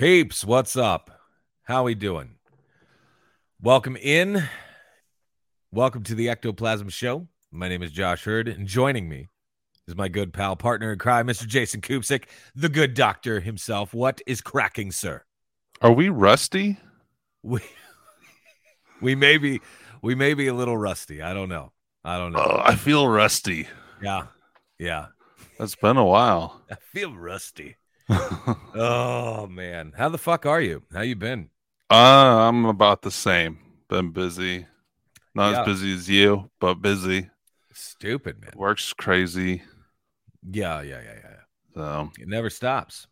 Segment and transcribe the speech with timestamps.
[0.00, 1.10] Peeps, what's up?
[1.64, 2.36] How we doing?
[3.60, 4.48] Welcome in.
[5.70, 7.28] Welcome to the Ectoplasm Show.
[7.52, 9.28] My name is Josh Heard, and joining me
[9.86, 11.46] is my good pal, partner in crime, Mr.
[11.46, 13.92] Jason Kupzyk, the good doctor himself.
[13.92, 15.22] What is cracking, sir?
[15.82, 16.78] Are we rusty?
[17.42, 17.60] We
[19.02, 19.60] we may be
[20.00, 21.20] we may be a little rusty.
[21.20, 21.72] I don't know.
[22.06, 22.38] I don't know.
[22.38, 23.68] Oh, I feel rusty.
[24.02, 24.28] Yeah,
[24.78, 25.08] yeah.
[25.58, 26.62] That's been a while.
[26.70, 27.76] I feel rusty.
[28.10, 30.82] Oh man, how the fuck are you?
[30.92, 31.50] How you been?
[31.90, 33.58] Uh, I'm about the same.
[33.88, 34.66] Been busy.
[35.34, 35.60] Not Yeah.
[35.60, 37.30] as busy as you, but busy.
[37.72, 38.52] Stupid man.
[38.56, 39.62] Works crazy.
[40.50, 41.36] Yeah, yeah, yeah, yeah.
[41.74, 43.06] So It never stops.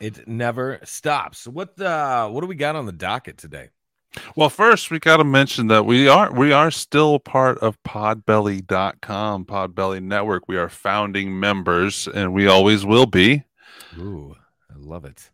[0.00, 1.46] It never stops.
[1.46, 3.70] What uh what do we got on the docket today?
[4.36, 10.02] well first we gotta mention that we are we are still part of podbelly.com, Podbelly
[10.02, 10.46] Network.
[10.48, 13.44] We are founding members and we always will be.
[13.98, 14.34] Ooh,
[14.70, 15.30] I love it.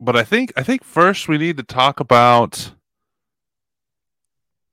[0.00, 2.72] But I think I think first we need to talk about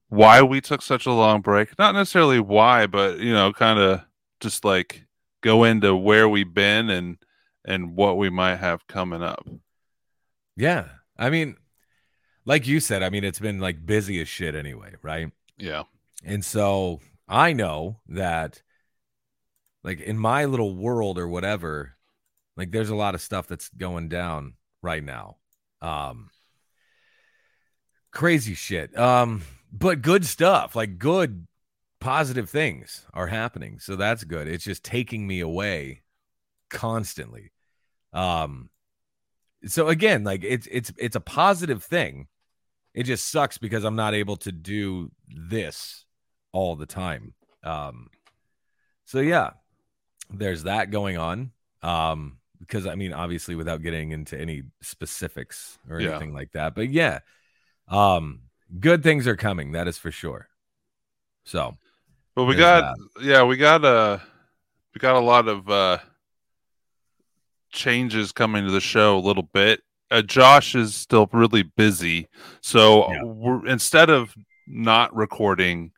[0.09, 1.77] why we took such a long break.
[1.77, 4.05] Not necessarily why, but you know, kind of
[4.39, 5.05] just like
[5.41, 7.17] go into where we've been and
[7.65, 9.47] and what we might have coming up.
[10.55, 10.85] Yeah.
[11.17, 11.57] I mean,
[12.45, 15.31] like you said, I mean, it's been like busy as shit anyway, right?
[15.57, 15.83] Yeah.
[16.23, 18.61] And so I know that
[19.83, 21.94] like in my little world or whatever,
[22.57, 25.37] like there's a lot of stuff that's going down right now.
[25.81, 26.29] Um
[28.11, 28.97] crazy shit.
[28.97, 31.47] Um but good stuff, like good
[31.99, 33.79] positive things are happening.
[33.79, 34.47] So that's good.
[34.47, 36.03] It's just taking me away
[36.69, 37.51] constantly.
[38.13, 38.69] Um
[39.65, 42.27] so again, like it's it's it's a positive thing.
[42.93, 46.05] It just sucks because I'm not able to do this
[46.53, 47.33] all the time.
[47.63, 48.09] Um
[49.05, 49.51] so yeah,
[50.29, 51.51] there's that going on.
[51.81, 56.11] Um because I mean obviously without getting into any specifics or Yeah.
[56.11, 56.75] anything like that.
[56.75, 57.19] But yeah.
[57.87, 58.41] Um
[58.79, 60.47] good things are coming, that is for sure.
[61.43, 61.77] So,
[62.35, 64.19] But we got yeah, we got uh
[64.93, 65.97] we got a lot of uh
[67.71, 69.81] changes coming to the show a little bit.
[70.11, 72.27] Uh, Josh is still really busy,
[72.61, 73.23] so Yeah.
[73.23, 74.33] we're instead of
[74.67, 75.91] not recording,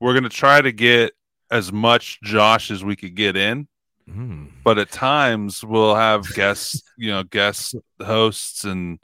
[0.00, 1.14] we're gonna try to get
[1.50, 3.66] as much Josh as we could get in.
[4.08, 8.98] mm, But at times we'll have guests, you know, guest hosts, and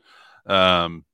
[0.47, 1.05] um,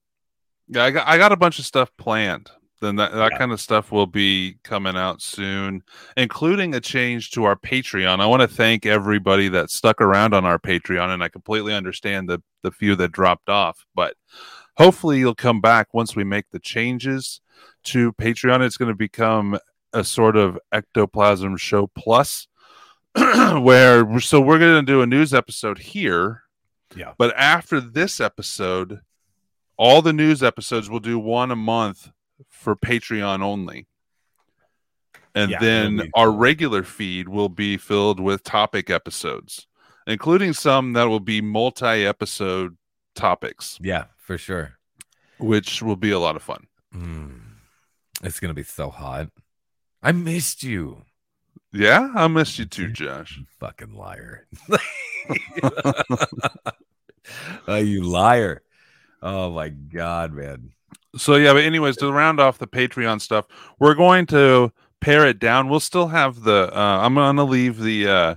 [0.68, 2.50] yeah, I got I got a bunch of stuff planned.
[2.80, 3.38] Then that, that Yeah.
[3.38, 5.82] kind of stuff will be coming out soon,
[6.16, 8.20] including a change to our Patreon.
[8.20, 12.28] I want to thank everybody that stuck around on our Patreon, and I completely understand
[12.28, 13.84] the the few that dropped off.
[13.94, 14.14] But
[14.76, 17.40] hopefully, you'll come back once we make the changes
[17.84, 18.60] to Patreon.
[18.60, 19.58] It's going to become
[19.92, 22.46] a sort of ectoplasm show plus,
[23.62, 26.42] where so we're going to do a news episode here.
[26.94, 27.12] Yeah.
[27.18, 29.00] But after this episode,
[29.76, 32.10] all the news episodes will do one a month
[32.48, 33.86] for Patreon only.
[35.34, 39.66] And Yeah, then be our regular feed will be filled with topic episodes,
[40.06, 42.76] including some that will be multi episode
[43.14, 44.78] topics, yeah, for sure.
[45.38, 46.66] which will be a lot of fun.
[46.94, 47.40] Mm,
[48.22, 49.28] it's gonna be so hot.
[50.02, 51.02] I missed you,
[51.72, 53.38] Yeah, I missed you too, Josh.
[53.38, 54.46] you fucking liar.
[57.68, 58.62] oh, you liar.
[59.22, 60.70] Oh my god, man.
[61.16, 63.46] So yeah, but anyways, to round off the Patreon stuff,
[63.78, 65.68] we're going to pare it down.
[65.68, 68.34] We'll still have the uh, I'm gonna leave the uh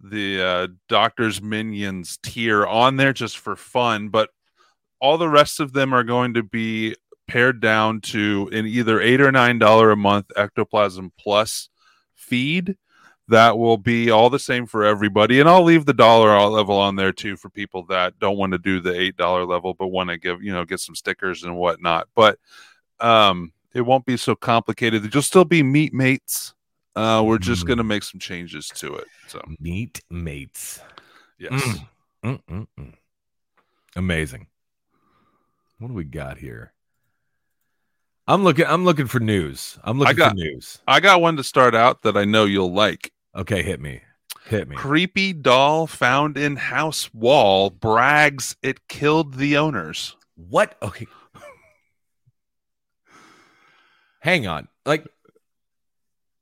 [0.00, 4.30] the uh Doctor's Minions tier on there just for fun, but
[5.00, 6.94] all the rest of them are going to be
[7.28, 11.68] pared down to an either eight or nine dollar a month ectoplasm plus
[12.28, 12.76] feed
[13.28, 16.96] that will be all the same for everybody and i'll leave the dollar level on
[16.96, 20.08] there too for people that don't want to do the eight dollar level but want
[20.10, 22.38] to give you know get some stickers and whatnot but
[23.00, 26.54] um it won't be so complicated you'll still be meat mates
[26.96, 27.68] uh we're just Mm.
[27.68, 30.80] gonna make some changes to it so Meat mates.
[31.38, 31.88] yes Mm.
[32.24, 32.94] Mm-mm-mm.
[33.96, 34.46] Amazing.
[35.78, 36.72] What do we got here?
[38.28, 38.66] I'm looking.
[38.66, 39.78] I'm looking for news.
[39.82, 40.78] I'm looking got- for news.
[40.86, 43.10] I got one to start out that I know you'll like.
[43.34, 44.02] Okay, hit me.
[44.44, 44.76] Hit me.
[44.76, 50.16] Creepy doll found in house wall brags it killed the owners.
[50.36, 50.76] What?
[50.82, 51.06] Okay.
[54.20, 54.68] Hang on.
[54.84, 55.06] Like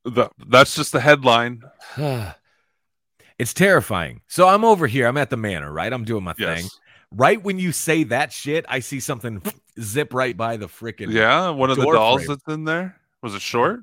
[0.05, 1.63] The, that's just the headline.
[3.39, 4.23] it's terrifying.
[4.29, 5.07] So I'm over here.
[5.07, 5.93] I'm at the manor, right?
[5.93, 6.61] I'm doing my Yes.
[6.61, 6.71] thing.
[7.13, 9.41] Right when you say that shit, I see something
[9.81, 11.11] zip right by the freaking.
[11.11, 12.29] Yeah, one of the dolls frame.
[12.29, 12.97] that's in there.
[13.23, 13.81] Was it short?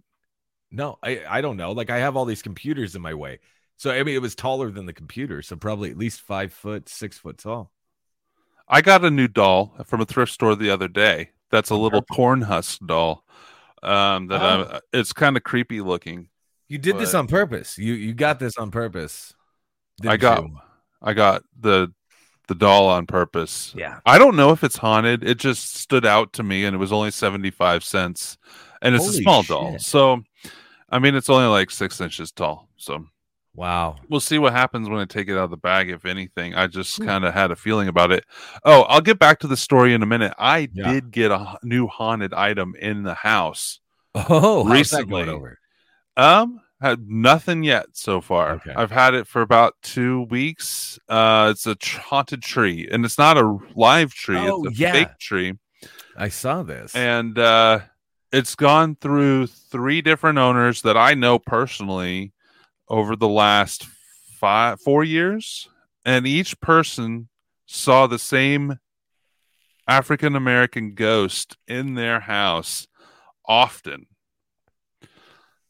[0.72, 1.72] No, I I don't know.
[1.72, 3.40] Like I have all these computers in my way.
[3.78, 6.90] So I mean, it was taller than the computer, so probably at least five foot,
[6.90, 7.72] six foot tall.
[8.68, 11.32] I got a new doll from a thrift store the other day.
[11.52, 13.24] That's a little corn husk doll.
[13.84, 14.76] Um, that Oh.
[14.76, 16.30] I, it's kind of creepy looking.
[16.70, 17.78] You did this on purpose.
[17.78, 19.34] You you got this on purpose.
[20.08, 20.58] I got you?
[21.02, 21.94] I got the
[22.48, 23.74] the doll on purpose.
[23.76, 24.00] Yeah.
[24.06, 25.24] I don't know if it's haunted.
[25.24, 28.38] It just stood out to me, and it was only seventy five cents,
[28.82, 29.80] and it's Holy a small doll.
[29.80, 30.24] So,
[30.90, 32.70] I mean, it's only like six inches tall.
[32.78, 33.06] So
[33.56, 33.98] Wow.
[34.10, 35.90] we'll see what happens when I take it out of the bag.
[35.90, 37.06] If anything, I just Hmm.
[37.06, 38.26] kind of had a feeling about it.
[38.66, 40.34] Oh, I'll get back to the story in a minute.
[40.40, 40.92] I Yeah.
[40.92, 43.80] did get a new haunted item in the house.
[44.16, 45.30] Oh, how's that going Recently.
[45.30, 45.60] over?
[46.18, 48.52] Um, had nothing yet so far.
[48.54, 48.74] Okay.
[48.76, 51.00] I've had it for about two weeks.
[51.10, 54.92] Uh, it's a haunted tree, and it's not a live tree; Oh, it's a yeah.
[54.92, 55.54] fake tree,
[56.16, 56.96] I saw this.
[56.96, 57.80] and uh,
[58.32, 62.34] it's gone through three different owners that I know personally
[62.90, 63.88] over the last
[64.40, 65.70] five, four years,
[66.06, 67.30] and each person
[67.66, 68.80] saw the same
[69.88, 72.88] African American ghost in their house
[73.46, 74.06] often.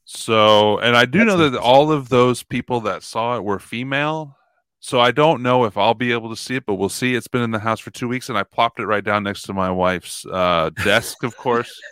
[0.06, 3.60] So, and I do That's know that all of those people that saw it were
[3.60, 4.38] female.
[4.80, 7.16] So I don't know if I'll be able to see it, but we'll see.
[7.16, 9.44] It's been in the house for two weeks, and I plopped it right down next
[9.44, 11.80] to my wife's uh, desk, of course.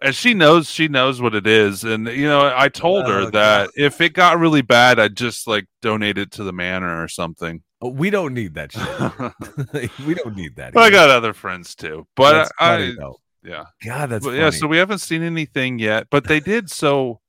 [0.00, 3.30] And she knows she knows what it is, and you know I told her Oh,
[3.30, 3.70] that God.
[3.74, 7.64] if it got really bad, I'd just like donate it to the manor or something.
[7.82, 8.70] Oh, we don't need that
[9.72, 9.90] shit.
[10.06, 10.76] we don't need that.
[10.76, 12.06] I got other friends too.
[12.14, 13.16] But That's I, funny, though.
[13.42, 17.20] Yeah, God, that's but yeah, so we haven't seen anything yet, but they did so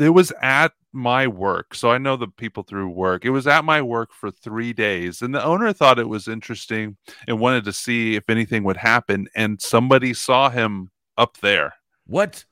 [0.00, 1.74] it was at my work.
[1.74, 3.24] So I know the people through work.
[3.24, 6.96] It was at my work for 3 days and the owner thought it was interesting
[7.26, 11.74] and wanted to see if anything would happen and somebody saw him up there.
[12.10, 12.44] what?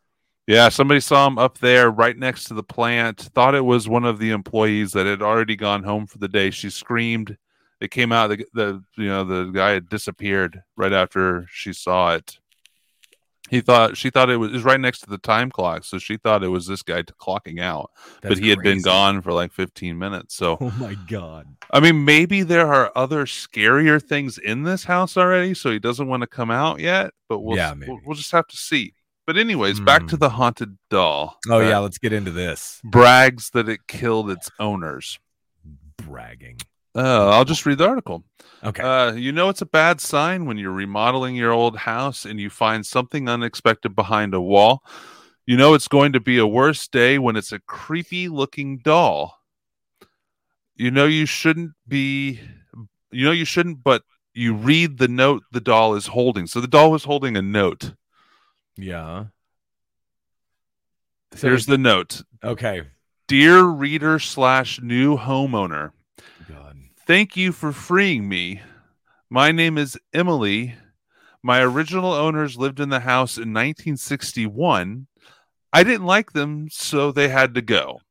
[0.47, 3.21] Yeah, somebody saw him up there right next to the plant.
[3.35, 6.51] Thought it was one of the employees that had already gone home for the day.
[6.51, 7.37] She screamed.
[7.81, 8.29] It came out.
[8.29, 12.39] The, the you know the guy had disappeared right after she saw it.
[13.51, 15.99] He thought she thought it was, it was right next to the time clock, so
[15.99, 17.91] she thought it was this guy clocking out.
[18.21, 20.35] That's but he had been gone for like 15 minutes.
[20.35, 21.47] So Oh my god.
[21.71, 26.09] I mean, maybe there are other scarier things in this house already, so he doesn't
[26.09, 27.13] want to come out yet.
[27.27, 28.93] But we'll Yeah, we'll, we'll just have to see.
[29.27, 30.21] But anyways, back to Hmm.
[30.21, 31.39] the haunted doll.
[31.49, 32.81] Oh yeah, let's get into this.
[32.85, 35.19] brags that it killed its owners.
[35.97, 36.59] Bragging.
[36.99, 38.25] Uh, I'll just read the article.
[38.65, 38.83] Okay.
[38.83, 42.51] Uh, you know, it's a bad sign when you're remodeling your old house and you
[42.51, 44.83] find something unexpected behind a wall.
[45.47, 49.39] You know, it's going to be a worse day when it's a creepy looking doll.
[50.75, 52.41] You know, you shouldn't be,
[53.13, 54.03] you know, you shouldn't, but
[54.35, 56.49] you read the note the doll is holding.
[56.49, 57.95] So the doll was holding a note.
[58.77, 59.27] yeah.
[61.35, 62.83] So Here's the note okay.
[63.29, 65.93] Dear reader slash new homeowner.
[67.09, 68.61] Thank you for freeing me.
[69.31, 70.75] My name is Emily.
[71.43, 75.07] My original owners lived in the house in 1961.
[75.73, 78.03] I didn't like them, so they had to go.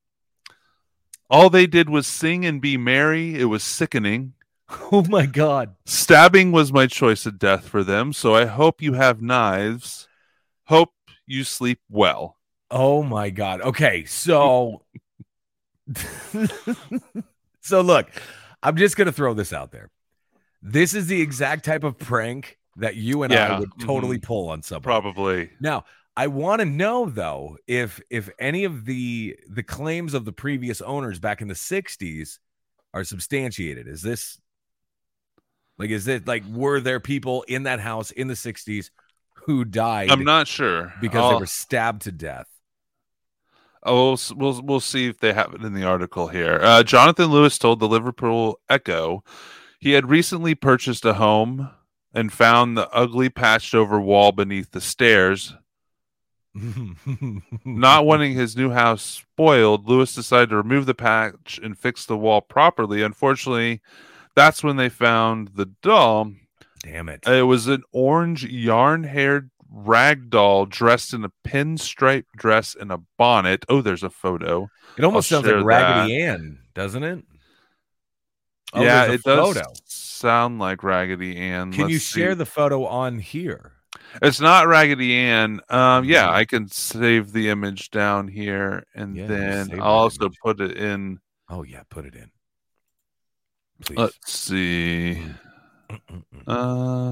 [1.30, 3.39] All they did was sing and be merry.
[3.39, 4.34] It was sickening.
[4.92, 5.75] Oh my god.
[5.86, 10.10] Stabbing was my choice of death for them, so I hope you have knives.
[10.66, 10.92] Hope
[11.25, 12.36] you sleep well.
[12.72, 13.62] Oh my god.
[13.62, 14.82] Okay, so
[17.62, 18.10] so look,
[18.63, 19.89] I'm just gonna throw this out there.
[20.61, 23.87] This is the exact type of prank that you and I would mm-hmm.
[23.87, 24.83] totally pull on somebody.
[24.83, 25.49] Probably.
[25.59, 25.85] Now,
[26.15, 30.81] I want to know though if if any of the the claims of the previous
[30.81, 32.39] owners back in the 60s
[32.93, 33.87] are substantiated.
[33.87, 34.39] Is this
[35.77, 38.89] like is it like were there people in that house in the 60s
[39.45, 42.47] who died I'm not sure because I'll- they were stabbed to death?
[43.84, 46.60] Oh, we'll, we'll we'll see if they have it in the article here.
[46.62, 49.24] Uh, Jonathan Lewis told the Liverpool Echo
[49.79, 51.69] he had recently purchased a home
[52.13, 55.53] and found the ugly patched over wall beneath the stairs.
[57.63, 62.17] Not wanting his new house spoiled, Lewis decided to remove the patch and fix the
[62.17, 63.03] wall properly.
[63.03, 63.81] Unfortunately,
[64.36, 66.31] that's when they found the doll.
[66.81, 67.27] Damn it.
[67.27, 73.00] It was an orange yarn haired rag doll dressed in a pinstripe dress and a
[73.17, 73.65] bonnet.
[73.69, 74.69] Oh, there's a photo.
[74.97, 77.24] It almost I'll sounds like Raggedy Ann, doesn't it?
[78.74, 81.71] Oh, yeah, it does sound like Raggedy Ann.
[81.71, 82.19] Can Let's you see.
[82.19, 83.74] share the photo on here?
[84.21, 85.62] It's not Raggedy Ann.
[85.69, 86.33] Um, yeah, Mhm.
[86.33, 90.38] I can save the image down here, and Yeah, then I'll also image.
[90.43, 91.19] put it in.
[91.50, 92.29] Oh yeah, put it in.
[93.86, 93.97] Please.
[93.97, 95.24] Let's see.
[96.45, 97.06] Uh,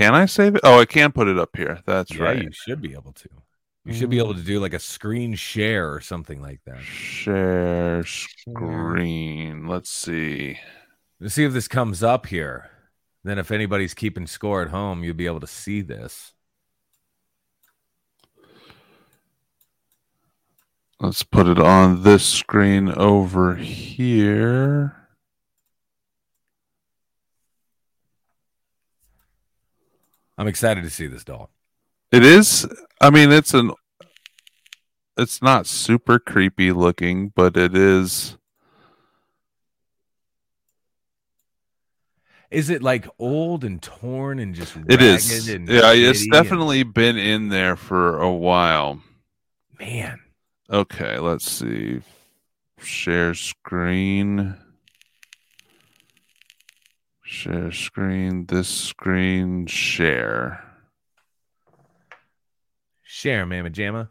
[0.00, 0.62] can I save it?
[0.64, 1.80] Oh, I can put it up here.
[1.84, 2.42] That's yeah, right.
[2.42, 3.28] you should be able to.
[3.84, 4.46] You should be able to mm.
[4.46, 6.80] do like a screen share or something like that.
[6.80, 9.66] Share screen.
[9.66, 10.58] Let's see.
[11.20, 12.70] Let's see if this comes up here.
[13.24, 16.32] Then, if anybody's keeping score at home, you'll be able to see this.
[20.98, 24.99] Let's put it on this screen over here.
[30.40, 31.50] I'm excited to see this doll.
[32.10, 32.66] It is.
[32.98, 33.72] I mean, it's an.
[35.18, 38.38] It's not super creepy looking, but it is.
[42.50, 45.46] Is it like old and torn and just it is?
[45.46, 49.02] Yeah, it's shitty and- definitely been in there for a while.
[49.78, 50.20] man.
[50.70, 52.00] Okay, let's see.
[52.80, 54.56] Share screen.
[57.32, 58.46] Share screen.
[58.46, 59.66] This screen.
[59.66, 60.64] Share.
[63.04, 64.08] Share, Mama Jamma.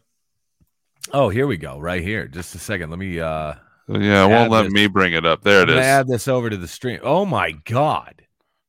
[1.11, 1.77] Oh, here we go.
[1.79, 2.27] Right here.
[2.29, 2.89] Just a second.
[2.91, 3.55] Let me uh
[3.89, 4.71] Yeah, it won't let this.
[4.71, 5.43] me bring it up.
[5.43, 5.75] There it is.
[5.77, 7.01] add this over to the stream.
[7.03, 8.25] Oh my god.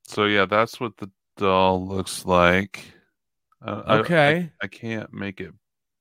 [0.09, 2.85] So yeah, that's what the doll looks like.
[3.65, 4.51] Uh, Okay.
[4.61, 5.53] I, I can't make it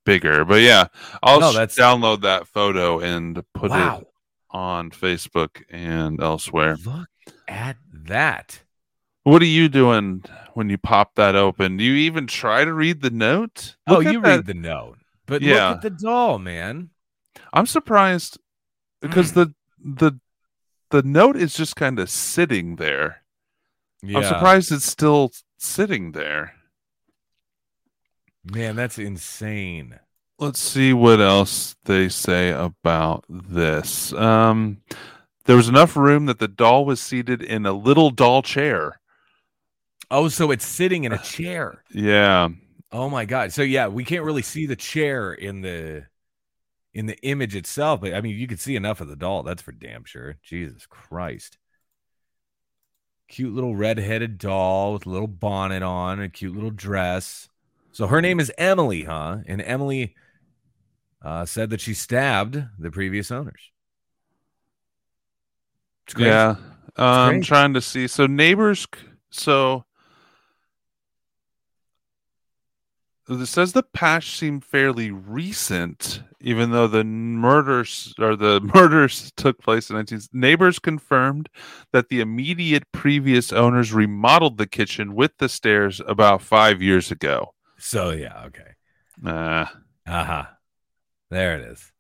[0.06, 0.88] bigger, but yeah,
[1.22, 4.00] I'll No, that's- download that photo and put wow.
[4.00, 4.08] it
[4.51, 6.75] on Facebook and elsewhere.
[6.86, 7.10] Look
[7.48, 8.62] at that.
[9.24, 11.77] What are you doing when you pop that open?
[11.77, 13.75] Do you even try to read the note?
[13.86, 14.98] Oh, Look at you that- read the note.
[15.25, 15.70] But Yeah.
[15.70, 16.89] look at the doll, man.
[17.53, 18.39] I'm surprised
[19.01, 19.36] because Mm.
[19.36, 20.20] the the
[20.89, 23.24] the note is just kind of sitting there.
[24.01, 24.18] Yeah.
[24.18, 26.56] I'm surprised it's still sitting there.
[28.44, 30.00] Man, that's insane.
[30.39, 34.13] Let's see what else they say about this.
[34.13, 34.81] Um,
[35.46, 39.00] there was enough room that the doll was seated in a little doll chair.
[40.10, 41.84] Oh, so it's sitting in a chair.
[41.91, 42.50] Yeah,
[42.91, 43.53] Oh my god.
[43.53, 46.05] So yeah, we can't really see the chair in the
[46.93, 49.43] in the image itself, but I mean you can see enough of the doll.
[49.43, 50.38] That's for damn sure.
[50.41, 51.58] Jesus Christ.
[53.27, 57.48] Cute little red-headed doll with a little bonnet on, a cute little dress.
[57.91, 59.39] So her name is Emily, huh?
[59.46, 60.15] And Emily
[61.22, 63.72] uh, said that she stabbed the previous owners.
[66.18, 66.56] Yeah.
[66.98, 68.08] Uh, I'm trying to see.
[68.08, 68.88] So neighbors.
[69.30, 69.86] So
[73.30, 79.60] it says the patch seemed fairly recent, even though the murders or the murders took
[79.60, 80.22] place in 19.
[80.34, 81.48] Neighbors confirmed
[81.92, 87.54] that the immediate previous owners remodeled the kitchen with the stairs about five years ago.
[87.78, 88.72] So yeah, okay.
[89.24, 89.66] Uh,
[90.08, 90.46] Uh-huh.
[91.29, 91.91] There it is.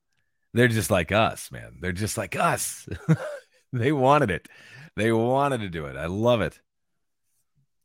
[0.53, 1.77] They're just like us, man.
[1.81, 2.87] They're just like us.
[3.73, 4.47] they wanted it.
[4.95, 5.95] They wanted to do it.
[5.95, 6.59] I love it.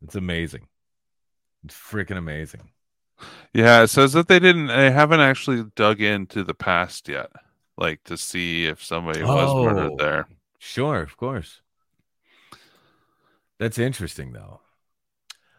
[0.02, 0.66] It's amazing.
[1.64, 2.70] It's freaking amazing.
[3.52, 4.66] yeah, it says that they didn't.
[4.68, 7.30] They haven't actually dug into the past yet,
[7.78, 9.64] like to see if somebody was Oh.
[9.64, 10.28] murdered there.
[10.58, 11.60] Sure, of course.
[13.58, 14.60] That's interesting though.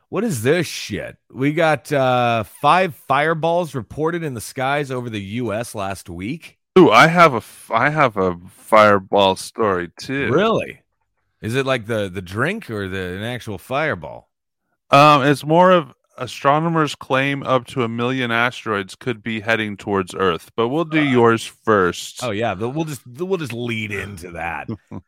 [0.09, 1.17] What is this shit?
[1.31, 6.57] We got uh five fireballs reported in the skies over the US last week.
[6.77, 10.31] Ooh, I have a I have a fireball story too.
[10.31, 10.81] Really?
[11.41, 14.29] Is it like the the drink or the an actual fireball?
[14.91, 20.15] Um, it's more of astronomers claim up to a million asteroids could be heading towards
[20.15, 22.23] Earth, but we'll do yours first.
[22.23, 24.67] Oh yeah, we'll just we'll just lead into that.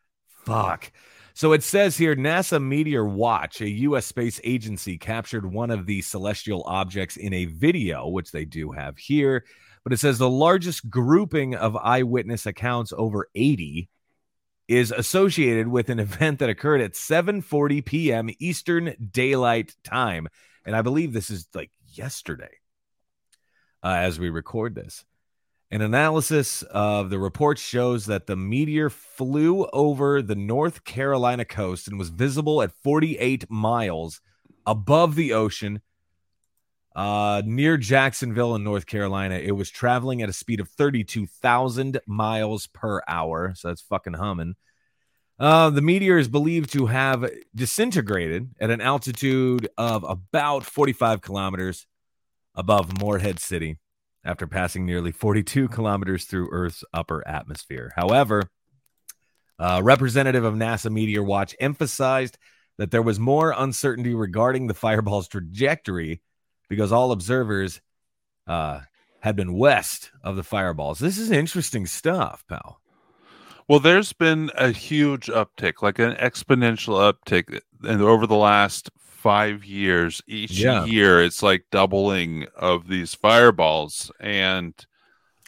[0.45, 0.91] Fuck.
[1.37, 6.01] So it says here NASA Meteor Watch, a US space agency, captured one of the
[6.01, 9.45] celestial objects in a video, which they do have here.
[9.83, 13.87] But it says the largest grouping of eyewitness accounts, over 80,
[14.67, 18.31] is associated with an event that occurred at 7:40 p.m.
[18.39, 20.27] Eastern Daylight Time,
[20.65, 22.57] and I believe this is like yesterday,
[23.83, 25.05] uh, as we record this.
[25.69, 31.89] An analysis of the report shows that the meteor flew over the North Carolina coast
[31.89, 34.21] and was visible at 48 miles
[34.65, 35.81] above the ocean
[36.95, 39.35] uh, near Jacksonville in North Carolina.
[39.35, 43.53] It was traveling at a speed of 32,000 miles per hour.
[43.53, 44.55] So that's fucking humming.
[45.37, 51.85] Uh, the meteor is believed to have disintegrated at an altitude of about 45 kilometers
[52.55, 53.79] above Morehead City
[54.27, 57.93] after passing nearly 42 kilometers through Earth's upper atmosphere.
[57.95, 58.49] However,
[59.57, 62.37] a representative of NASA Meteor Watch emphasized
[62.77, 66.21] that there was more uncertainty regarding the fireball's trajectory
[66.69, 67.81] because all observers
[68.45, 68.81] uh,
[69.21, 70.99] had been west of the fireballs.
[70.99, 72.81] This is interesting stuff, pal.
[73.67, 78.89] Well, there's been a huge uptick, like an exponential uptick, and over the last
[79.27, 80.85] five years, each Yeah.
[80.85, 84.73] year it's like doubling of these fireballs, and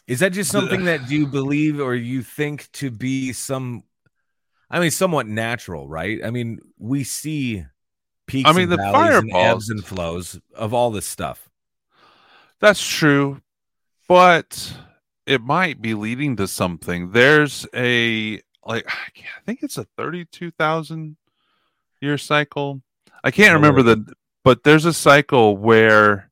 [0.07, 3.83] Is that just something that you believe or you think to be some,
[4.69, 6.19] I mean, somewhat natural, right?
[6.25, 7.63] I mean, we see
[8.27, 11.49] peaks I mean, and the valleys and fireballs- ebbs and flows of all this stuff.
[12.59, 13.41] that's true.
[14.07, 14.73] But
[15.25, 17.11] it might be leading to something.
[17.11, 19.01] There's a like I
[19.37, 21.17] I think it's a thirty-two thousand
[22.01, 22.81] year cycle.
[23.23, 26.29] I can't remember the, but there's a cycle where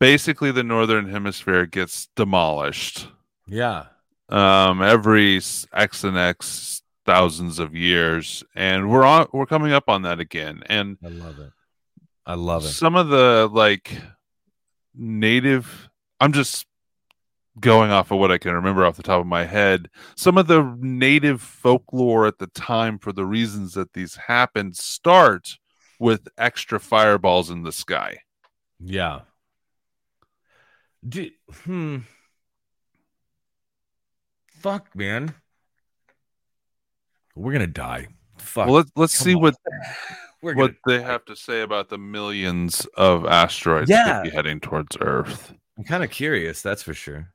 [0.00, 3.08] basically the northern hemisphere gets demolished.
[3.46, 3.86] Yeah.
[4.28, 5.36] um every
[5.72, 10.62] x and x thousands of years and we're on we're coming up on that again
[10.66, 11.50] and I love it.
[12.26, 12.68] I love it.
[12.68, 13.96] some of the like
[14.94, 15.88] native
[16.20, 16.66] i'm just
[17.60, 20.46] going off of what i can remember off the top of my head some of
[20.46, 25.58] the native folklore at the time for the reasons that these happened start
[25.98, 28.18] with extra fireballs in the sky
[28.80, 29.20] Yeah.
[31.08, 31.30] Do,
[31.64, 31.98] hmm.
[34.60, 35.34] Fuck, man.
[37.34, 38.08] We're gonna die.
[38.38, 38.66] Fuck.
[38.66, 39.42] well let's let's Come see on.
[39.42, 39.54] what
[40.42, 44.24] We're what they have to say about the millions of asteroids Yeah.
[44.30, 46.60] heading towards earth I'm kind of curious.
[46.62, 47.32] That's for sure.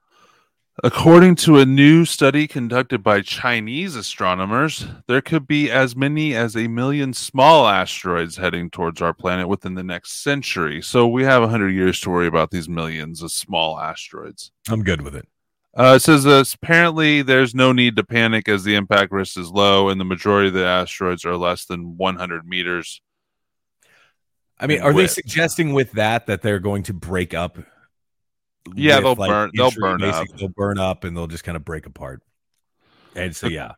[0.82, 6.58] According to a new study conducted by Chinese astronomers, there could be as many as
[6.58, 10.82] a million small asteroids heading towards our planet within the next century.
[10.82, 14.52] So we have 100 years to worry about these millions of small asteroids.
[14.68, 15.28] I'm good with it.
[15.78, 19.52] Uh, it says uh, apparently there's no need to panic as the impact risk is
[19.52, 23.00] low and the majority of the asteroids are less than 100 meters.
[24.60, 27.60] I mean, are they suggesting with that that they're going to break up?
[28.76, 30.28] Yeah, with, they'll burn- they'll burn up.
[30.38, 32.22] They'll burn up and they'll just kind of break apart.
[33.16, 33.74] And so, yeah,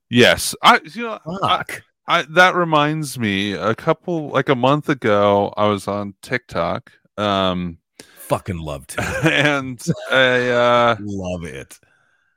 [0.10, 1.84] Yes, I you know I, Fuck.
[2.08, 7.78] I that reminds me a couple like a month ago I was on TikTok um
[8.18, 9.02] Fucking love to.
[9.32, 11.80] and I uh love it.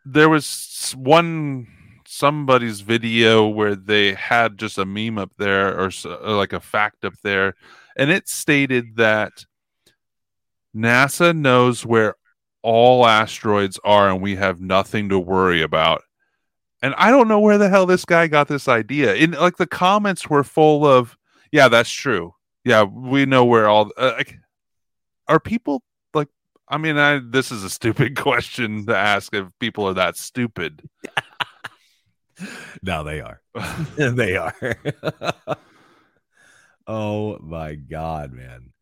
[0.04, 1.68] there was one
[2.14, 7.04] somebody's video where they had just a meme up there or, or like a fact
[7.04, 7.54] up there
[7.96, 9.44] and it stated that
[10.74, 12.16] NASA knows where
[12.62, 16.02] all asteroids are and we have nothing to worry about.
[16.82, 19.14] And I don't know where the hell this guy got this idea.
[19.14, 21.16] In like the comments were full of,
[21.52, 22.34] yeah, that's true.
[22.64, 24.38] Yeah, we know where all uh, like
[25.28, 25.82] are people
[26.14, 26.28] like
[26.68, 30.88] I mean, I this is a stupid question to ask if people are that stupid.
[32.82, 33.40] No, they are.
[33.96, 34.54] they are.
[36.86, 38.72] oh my god, man.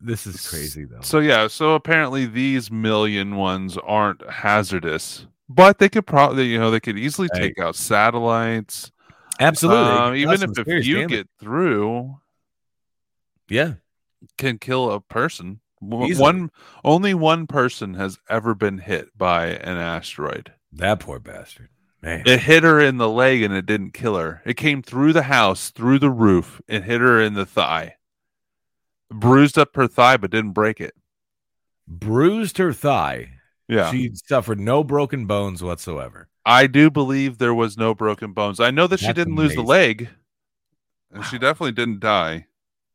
[0.00, 1.02] This is crazy though.
[1.02, 6.70] So yeah, so apparently these million ones aren't hazardous, but they could probably you know
[6.70, 7.42] they could easily Right.
[7.42, 8.90] take out satellites.
[9.38, 9.90] Absolutely.
[9.90, 11.08] Um, even if, if you damage.
[11.10, 12.16] get through,
[13.48, 13.74] yeah,
[14.38, 15.60] can kill a person.
[15.82, 16.14] Easily.
[16.16, 16.50] One
[16.84, 20.52] only one person has ever been hit by an asteroid.
[20.72, 21.68] that poor bastard.
[22.02, 22.22] Man.
[22.26, 24.42] It hit her in the leg and it didn't kill her.
[24.46, 27.96] It came through the house, through the roof, and hit her in the thigh.
[29.10, 30.94] Bruised up her thigh, but didn't break it.
[31.86, 33.32] Bruised her thigh.
[33.68, 33.90] Yeah.
[33.90, 36.28] She suffered no broken bones whatsoever.
[36.46, 38.60] I do believe there was no broken bones.
[38.60, 40.08] I know that she didn't lose the leg,
[41.12, 42.46] and she definitely didn't die.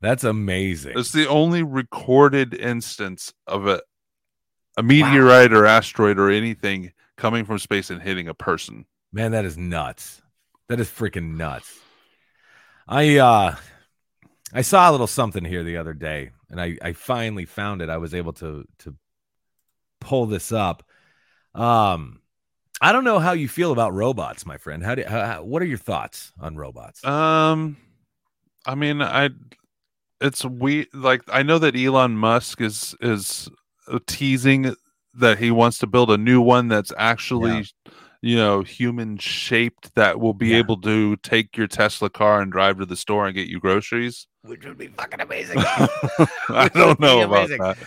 [0.02, 0.98] That's amazing.
[0.98, 3.82] It's the only recorded instance of a
[4.78, 8.86] a meteorite or asteroid or anything coming from space and hitting a person.
[9.16, 10.22] Man, that is nuts.
[10.68, 11.80] That is freaking nuts.
[12.86, 13.56] I uh
[14.54, 17.90] I saw a little something here the other day and I I finally found it.
[17.90, 18.96] I was able to to
[20.02, 20.84] pull this up.
[21.54, 22.20] Um
[22.82, 24.84] I don't know how you feel about robots, my friend.
[24.84, 27.02] How do how, how- what are your thoughts on robots?
[27.06, 27.78] Um,
[28.66, 29.30] I mean, I
[30.20, 33.50] it's we like I know that Elon Musk is is
[34.08, 34.76] teasing
[35.14, 37.66] that he wants to build a new one that's actually
[38.26, 40.58] you know, human shaped that will be Yeah.
[40.58, 44.26] able to take your Tesla car and drive to the store and get you groceries.
[44.42, 45.60] Which would be fucking amazing.
[46.50, 47.62] I don't know about amazing.
[47.62, 47.78] that.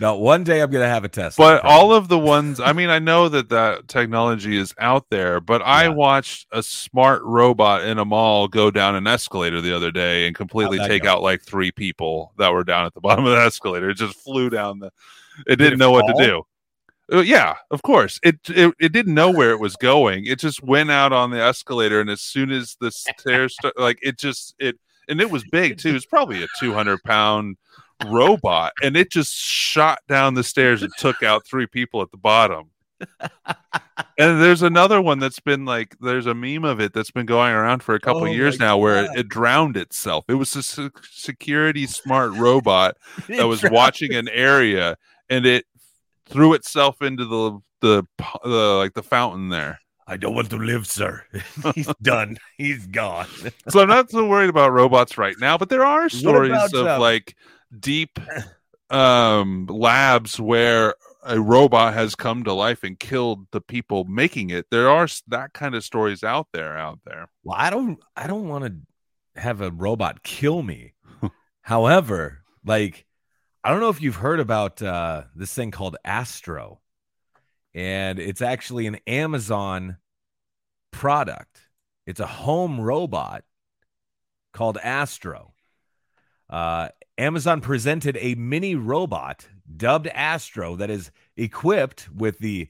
[0.00, 1.44] no, one day I'm gonna have a Tesla.
[1.44, 5.40] But all of the ones, I mean, I know that that technology is out there,
[5.42, 9.90] but I watched a smart robot in a mall go down an escalator the other
[9.90, 11.10] day and completely take go?
[11.10, 13.90] out like three people that were down at the bottom of the escalator.
[13.90, 14.86] It just flew down the.
[15.46, 16.42] It Did didn't it know what to do.
[17.12, 18.18] Uh, yeah, of course.
[18.22, 20.24] It, it it didn't know where it was going.
[20.24, 23.98] It just went out on the escalator, and as soon as the stairs, sta- like
[24.02, 25.94] it just it, and it was big too.
[25.94, 27.56] It's probably a two hundred pound
[28.06, 32.16] robot, and it just shot down the stairs and took out three people at the
[32.16, 32.70] bottom.
[34.16, 37.52] and there's another one that's been like there's a meme of it that's been going
[37.52, 40.24] around for a couple Oh years now where it, it drowned itself.
[40.28, 42.96] It was a se- security smart robot
[43.28, 44.96] that was watching an area
[45.28, 45.64] and it
[46.26, 48.06] threw itself into the the,
[48.44, 49.80] the like the fountain there.
[50.06, 51.24] I don't want to live, sir.
[51.74, 52.38] He's done.
[52.56, 53.26] He's gone.
[53.68, 56.86] So I'm not so worried about robots right now, but there are stories about, of
[56.86, 57.36] um, like
[57.78, 58.18] deep
[58.90, 64.66] um labs where a robot has come to life and killed the people making it.
[64.70, 67.28] There are that kind of stories out there out there.
[67.44, 70.94] Well, I don't I don't want to have a robot kill me.
[71.62, 73.06] However, like
[73.64, 76.80] I don't know if you've heard about uh this thing called Astro.
[77.74, 79.98] And it's actually an Amazon
[80.90, 81.60] product.
[82.06, 83.44] It's a home robot
[84.52, 85.54] called Astro.
[86.50, 89.46] Uh Amazon presented a mini robot
[89.76, 92.68] dubbed Astro that is equipped with the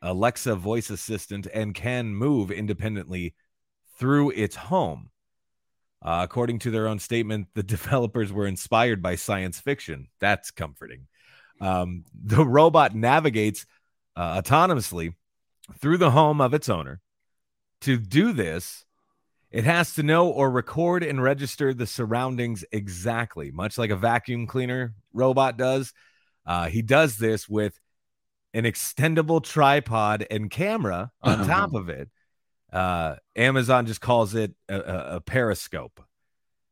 [0.00, 3.34] Alexa voice assistant and can move independently
[3.98, 5.10] through its home.
[6.02, 10.08] Uh, according to their own statement, the developers were inspired by science fiction.
[10.20, 11.06] That's comforting.
[11.60, 13.66] Um, the robot navigates
[14.16, 15.14] uh, autonomously
[15.78, 17.00] through the home of its owner.
[17.82, 18.84] To do this,
[19.50, 24.46] it has to know or record and register the surroundings exactly, much like a vacuum
[24.46, 25.92] cleaner robot does.
[26.46, 27.78] Uh, he does this with
[28.54, 32.08] an extendable tripod and camera on top of it.
[32.72, 36.00] Uh, Amazon just calls it a, a, periscope.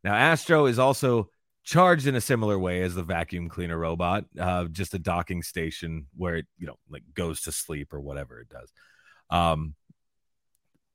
[0.05, 1.29] Now, Astro is also
[1.65, 6.07] charged in a similar way as the vacuum cleaner robot, uh, just a docking station
[6.17, 8.73] where it, you know, like goes to sleep or whatever it does.
[9.29, 9.75] Um,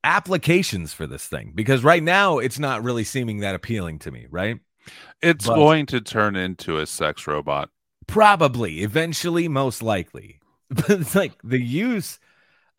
[0.06, 4.28] applications for this thing because right now it's not really seeming that appealing to me,
[4.30, 4.60] right?
[5.22, 7.70] It's But- going to turn into a sex robot.
[8.08, 10.40] Probably, eventually, most likely.
[10.70, 12.20] But it's like the use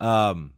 [0.01, 0.54] um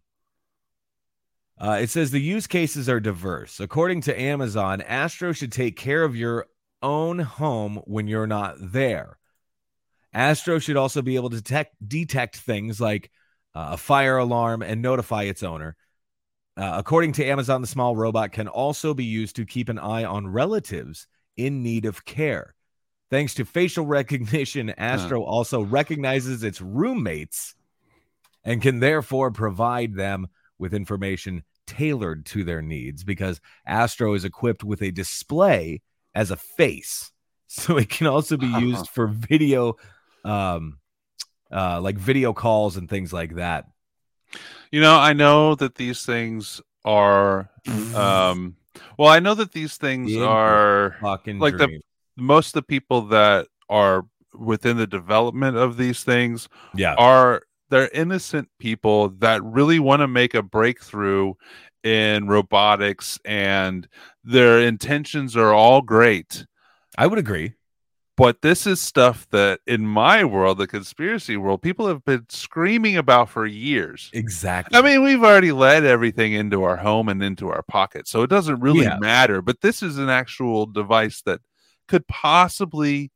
[1.59, 3.59] uh, it says the use cases are diverse.
[3.59, 6.47] According to Amazon, Astro should take care of your
[6.83, 9.17] own home when you're not there.
[10.13, 13.11] Astro should also be able to detect, detect things like
[13.55, 15.75] uh, a fire alarm and notify its owner.
[16.55, 20.03] Uh, according to Amazon, the small robot can also be used to keep an eye
[20.03, 22.55] on relatives in need of care.
[23.09, 27.55] Thanks to facial recognition, Astro also recognizes its roommates
[28.43, 30.27] and can therefore provide them
[30.59, 35.81] with information tailored to their needs because Astro is equipped with a display
[36.15, 37.11] as a face.
[37.49, 39.77] So it can also be used for video
[40.25, 40.79] um
[41.49, 43.63] uh like video calls and things like that.
[44.69, 47.49] You know, I know that these things are
[47.95, 48.57] um
[48.97, 51.79] well, I know that these things The are Fucking like the-
[52.17, 56.95] most of the people that are within the development of these things yeah.
[56.95, 61.33] are they're innocent people that really want to make a breakthrough
[61.83, 63.87] in robotics and
[64.23, 66.45] their intentions are all great
[66.97, 67.53] I would agree.
[68.17, 72.97] but this is stuff that in my world the conspiracy world people have been screaming
[72.97, 74.77] about for years Exactly.
[74.77, 78.29] I mean, we've already let everything into our home and into our pocket, so it
[78.29, 78.97] doesn't really Yeah.
[78.99, 79.41] matter.
[79.41, 81.39] But this is an actual device that
[81.87, 83.11] could possibly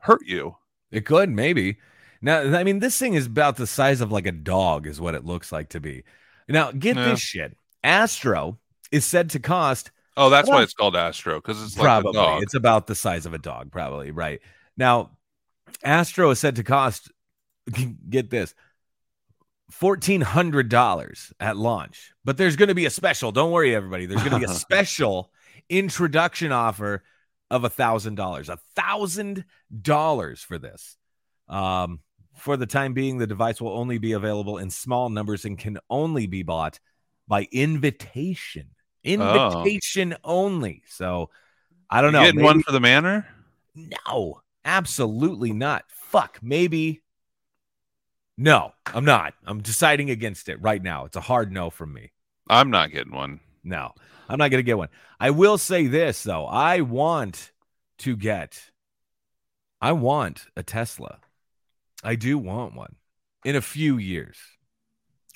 [0.00, 0.56] hurt you.
[0.90, 1.78] It could maybe.
[2.24, 5.14] Now, I mean, this thing is about the size of like a dog, is what
[5.14, 6.04] it looks like to be.
[6.48, 7.10] Now, get Yeah.
[7.10, 7.56] this shit.
[7.84, 8.58] Astro
[8.90, 12.10] is said to cost Oh, that's Well, why it's called Astro because it's like probably
[12.10, 12.42] a dog.
[12.42, 14.40] it's about the size of a dog, probably right.
[14.76, 15.10] Now,
[15.82, 17.10] Astro is said to cost.
[18.08, 18.54] Get this.
[19.70, 23.32] Fourteen hundred dollars at launch, but there's going to be a special.
[23.32, 24.06] Don't worry, everybody.
[24.06, 25.32] There's going to be a special
[25.68, 27.02] introduction offer
[27.50, 28.48] of a thousand dollars.
[28.48, 29.44] A thousand
[29.82, 30.96] dollars for this.
[31.48, 32.00] Um,
[32.36, 35.78] for the time being, the device will only be available in small numbers and can
[35.90, 36.78] only be bought
[37.28, 38.68] by invitation.
[39.06, 39.10] Oh.
[39.62, 40.82] Invitation only.
[40.88, 41.30] So
[41.90, 42.24] I don't You know.
[42.24, 43.26] getting maybe- one for the manor?
[43.74, 45.84] no, absolutely not.
[45.88, 47.02] Fuck, maybe.
[48.36, 49.34] No, I'm not.
[49.46, 51.04] I'm deciding against it right now.
[51.04, 52.12] It's a hard no from me.
[52.48, 53.40] I'm not getting one.
[53.62, 53.92] No,
[54.28, 54.88] I'm not going to get one.
[55.20, 56.46] I will say this though.
[56.46, 57.52] I want
[57.98, 58.70] to get
[59.80, 61.18] I want a Tesla.
[62.04, 62.96] I do want one
[63.44, 64.36] in a few years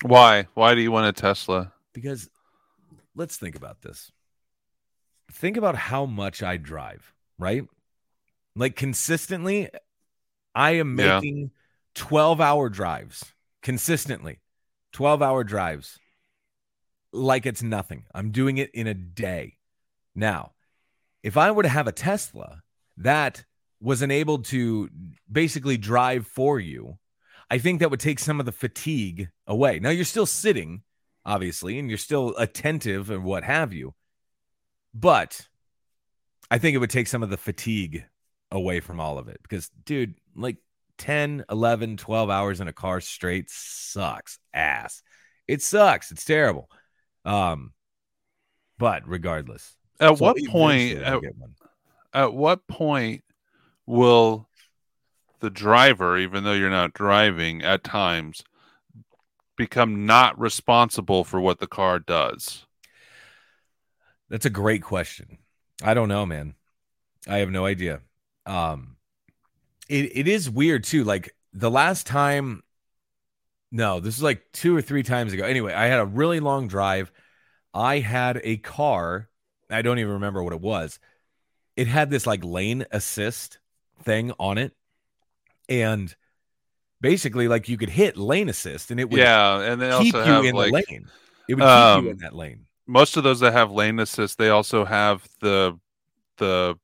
[0.02, 0.46] Why?
[0.54, 1.72] Why do you want a Tesla?
[1.92, 2.28] because
[3.16, 4.12] let's think about this.
[5.32, 7.64] Think about how much I drive, right?
[8.54, 9.68] Like consistently
[10.54, 11.16] I am Yeah.
[11.20, 11.50] making
[11.94, 14.38] 12 hour drives consistently.
[14.92, 15.98] 12 hour drives
[17.12, 18.04] like it's nothing.
[18.14, 19.56] I'm doing it in a day.
[20.14, 20.52] Now,
[21.22, 22.62] if I were to have a Tesla
[22.96, 23.44] that
[23.80, 24.88] was enabled to
[25.30, 26.98] basically drive for you,
[27.50, 29.78] I think that would take some of the fatigue away.
[29.78, 30.82] Now, you're still sitting,
[31.24, 33.94] obviously, and you're still attentive and what have you.
[34.92, 35.48] But
[36.50, 38.04] I think it would take some of the fatigue
[38.50, 40.56] away from all of it because, dude, like
[40.98, 45.02] 10, 11, 12 hours in a car straight sucks ass.
[45.46, 46.10] It sucks.
[46.10, 46.70] It's terrible.
[47.24, 47.72] Um,
[48.78, 50.98] but regardless, At So what point?
[50.98, 51.20] At,
[52.12, 53.22] at what point
[53.88, 54.48] will
[55.40, 58.44] the driver, even though you're not driving, at times
[59.56, 62.66] become not responsible for what the car does?
[64.28, 65.38] That's a great question.
[65.82, 66.54] I don't know, man.
[67.26, 68.02] I have no idea.
[68.46, 68.96] Um
[69.88, 71.04] it it is weird too.
[71.04, 72.62] Like the last time
[73.70, 75.44] no, this is like two or three times ago.
[75.44, 77.12] Anyway, I had a really long drive.
[77.74, 79.28] I had a car.
[79.70, 80.98] I don't even remember what it was.
[81.76, 83.57] It had this like lane assist
[84.02, 84.72] thing on it.
[85.68, 86.14] And
[87.00, 90.24] basically like you could hit lane assist and it would Yeah, and they keep also
[90.24, 91.10] you have in like the lane.
[91.48, 92.66] It would keep you um, in that lane.
[92.86, 94.38] most of those that have lane assist.
[94.38, 95.78] They also have the
[96.38, 96.78] the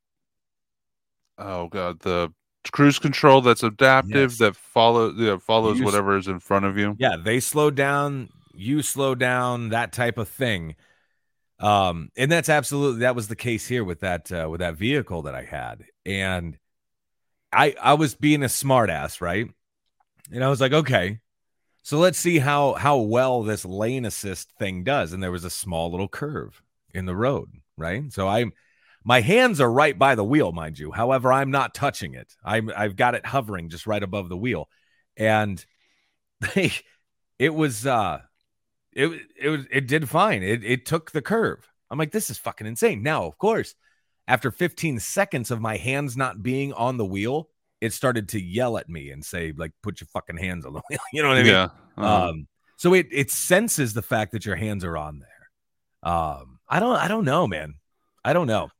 [1.39, 2.33] oh god the
[2.73, 4.39] cruise control that's adaptive Yes.
[4.39, 6.97] that follow that follows You whatever is in front of you.
[6.99, 10.77] Yeah, they slow down, you slow down, that type of thing.
[11.61, 15.23] Um, and that's absolutely that was the case here with that uh, with that vehicle
[15.23, 15.85] that I had.
[16.07, 16.59] And
[17.55, 19.49] I I was being a smartass, right?
[20.33, 21.21] And I was like, okay,
[21.83, 25.13] so let's see how how well this lane assist thing does.
[25.13, 26.63] And there was a small little curve
[26.95, 28.13] in the road, right?
[28.13, 28.53] So I'm
[29.05, 30.91] my hands are right by the wheel, mind you.
[30.91, 32.35] However, I'm not touching it.
[32.43, 34.69] I'm I've got it hovering just right above the wheel.
[35.17, 35.65] And
[36.55, 36.73] they
[37.39, 38.21] it was uh
[38.93, 40.43] it it it did fine.
[40.43, 41.69] It it took the curve.
[41.91, 43.03] I'm like, this is fucking insane.
[43.03, 43.75] Now, of course,
[44.27, 47.49] after 15 seconds of my hands not being on the wheel,
[47.81, 50.81] it started to yell at me and say, like, put your fucking hands on the
[50.91, 50.99] wheel.
[51.13, 51.53] You know what I mean?
[51.53, 51.69] yeah.
[51.99, 52.29] uh-huh.
[52.31, 56.11] Um, so it it senses the fact that your hands are on there.
[56.13, 57.75] Um, I don't I don't know, man.
[58.25, 58.71] I don't know.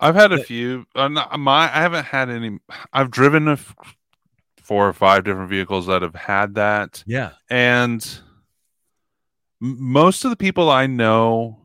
[0.00, 0.84] I've had a but- few.
[0.94, 2.58] Uh, not, my I haven't had any.
[2.92, 3.74] I've driven a f-
[4.62, 7.32] four or five different vehicles that have had that, Yeah.
[7.50, 8.04] and
[9.60, 11.58] most of the people I know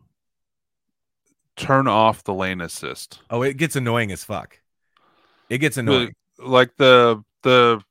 [1.58, 3.20] turn off the lane assist.
[3.30, 4.60] Oh, it gets annoying as fuck.
[5.50, 6.14] It gets annoying.
[6.40, 7.82] like the the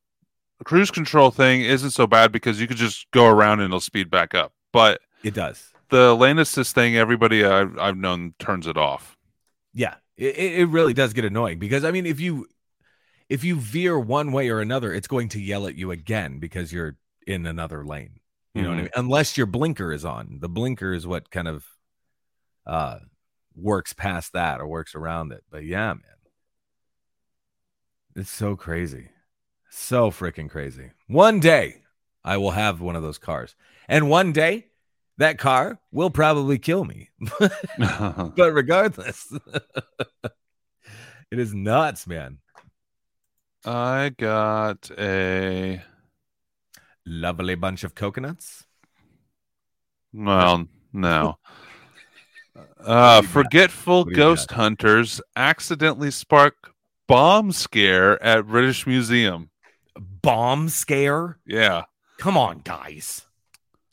[0.65, 4.11] cruise control thing isn't so bad because you could just go around and it'll speed
[4.11, 4.53] back up.
[4.73, 5.73] But It does.
[5.91, 9.17] the lane assist thing, everybody I've, I've known turns it off.
[9.75, 12.47] Yeah, it, it really does get annoying because I mean, if you
[13.29, 16.73] if you veer one way or another, it's going to yell at you again because
[16.73, 18.21] you're in another lane.
[18.55, 18.83] You know what I Mhm.
[18.85, 18.91] mean?
[18.97, 20.39] Unless your blinker is on.
[20.41, 21.65] The blinker is what kind of
[22.67, 22.99] uh
[23.57, 25.45] works past that or works around it.
[25.51, 26.03] But yeah, man.
[28.15, 29.11] It's so crazy.
[29.71, 30.91] So freaking crazy.
[31.07, 31.83] One day
[32.25, 33.55] I will have one of those cars.
[33.89, 34.67] And one day
[35.19, 37.11] that car will probably kill me.
[37.79, 39.33] but regardless,
[40.25, 42.39] it is nuts, man.
[43.65, 45.83] I got a
[47.09, 48.65] Lovely bunch of coconuts.
[50.13, 51.39] well, no.
[52.57, 53.33] What Uh, do you got?
[53.33, 56.55] forgetful What do you ghost hunters accidentally spark
[57.09, 59.51] bomb scare at British Museum.
[59.99, 61.39] Bomb scare.
[61.47, 61.83] Yeah.
[62.19, 63.23] Come on, guys.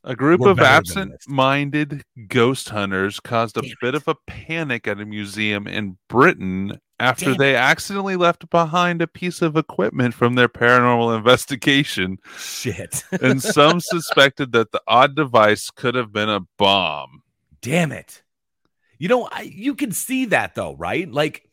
[0.05, 3.95] A group We're of absent minded ghost hunters caused a Damn bit it.
[3.95, 9.07] of a panic at a museum in Britain after Damn they accidentally left behind a
[9.07, 13.03] piece of equipment from their paranormal investigation, Shit.
[13.21, 17.21] and some suspected that the odd device could have been a bomb.
[17.61, 18.23] Damn it.
[19.03, 21.11] You know, I, you can see that though, right?
[21.11, 21.49] Like,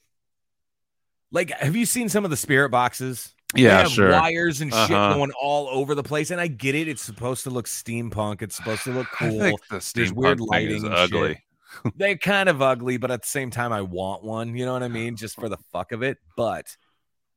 [1.32, 3.34] like, have you seen some of the spirit boxes?
[3.56, 4.12] Yeah, sure.
[4.12, 5.14] Wires and shit Uh-huh.
[5.14, 6.86] going all over the place, and I get it.
[6.86, 8.42] It's supposed to look steampunk.
[8.42, 9.58] It's supposed to look cool.
[9.68, 11.42] the There's weird steampunk thing lighting ugly.
[11.96, 14.56] They're kind of ugly, but at the same time, I want one.
[14.56, 15.16] You know what I mean?
[15.16, 16.18] Just for the fuck of it.
[16.36, 16.76] But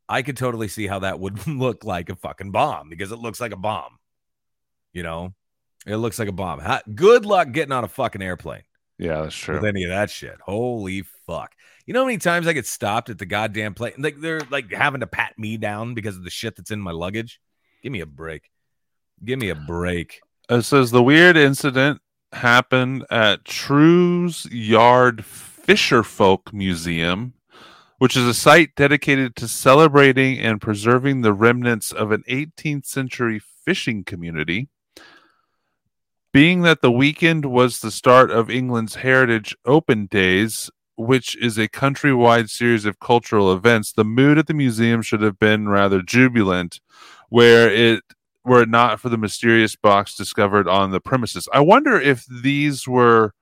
[0.08, 3.42] I could totally see how that would look like a fucking bomb because it looks
[3.42, 3.98] like a bomb.
[4.94, 5.34] You know,
[5.88, 6.62] it looks like a bomb.
[6.94, 8.62] Good luck getting on a fucking airplane
[9.04, 9.56] Yeah, that's true.
[9.56, 10.38] with any of that shit.
[10.42, 11.52] Holy fuck!
[11.86, 13.94] You know how many times I get stopped at the goddamn plane?
[13.98, 16.92] Like they're like having to pat me down because of the shit that's in my
[16.92, 17.42] luggage.
[17.82, 18.50] Give me a break.
[19.24, 20.22] Give me a break.
[20.50, 27.34] Uh, it says the weird incident happened at True's Yard Fisherfolk Museum,
[27.98, 33.42] which is a site dedicated to celebrating and preserving the remnants of an 18th century
[33.66, 34.70] fishing community.
[36.34, 41.68] Being that the weekend was the start of England's Heritage Open Days, which is a
[41.68, 46.82] countrywide series of cultural events, the mood at the museum should have been rather jubilant,
[47.30, 48.04] where it
[48.44, 51.48] were it not for the mysterious box discovered on the premises.
[51.54, 53.34] I wonder if these were,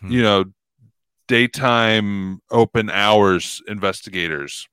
[0.00, 0.10] Hmm.
[0.12, 0.44] you know,
[1.26, 4.68] daytime open hours investigators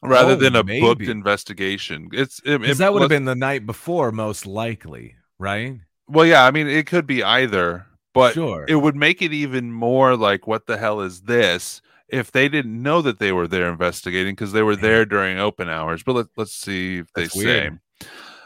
[0.00, 2.08] rather Oh, than a booked investigation.
[2.12, 5.80] It's it, Because it- that would have been the night before, most likely, right?
[6.12, 6.44] Well, yeah.
[6.44, 8.64] I mean, it could be either, but sure.
[8.68, 11.80] it would make it even more like, what the hell is this?
[12.08, 15.70] If they didn't know that they were there investigating because they were there during open
[15.70, 16.02] hours.
[16.02, 17.70] But let, let's see if they say.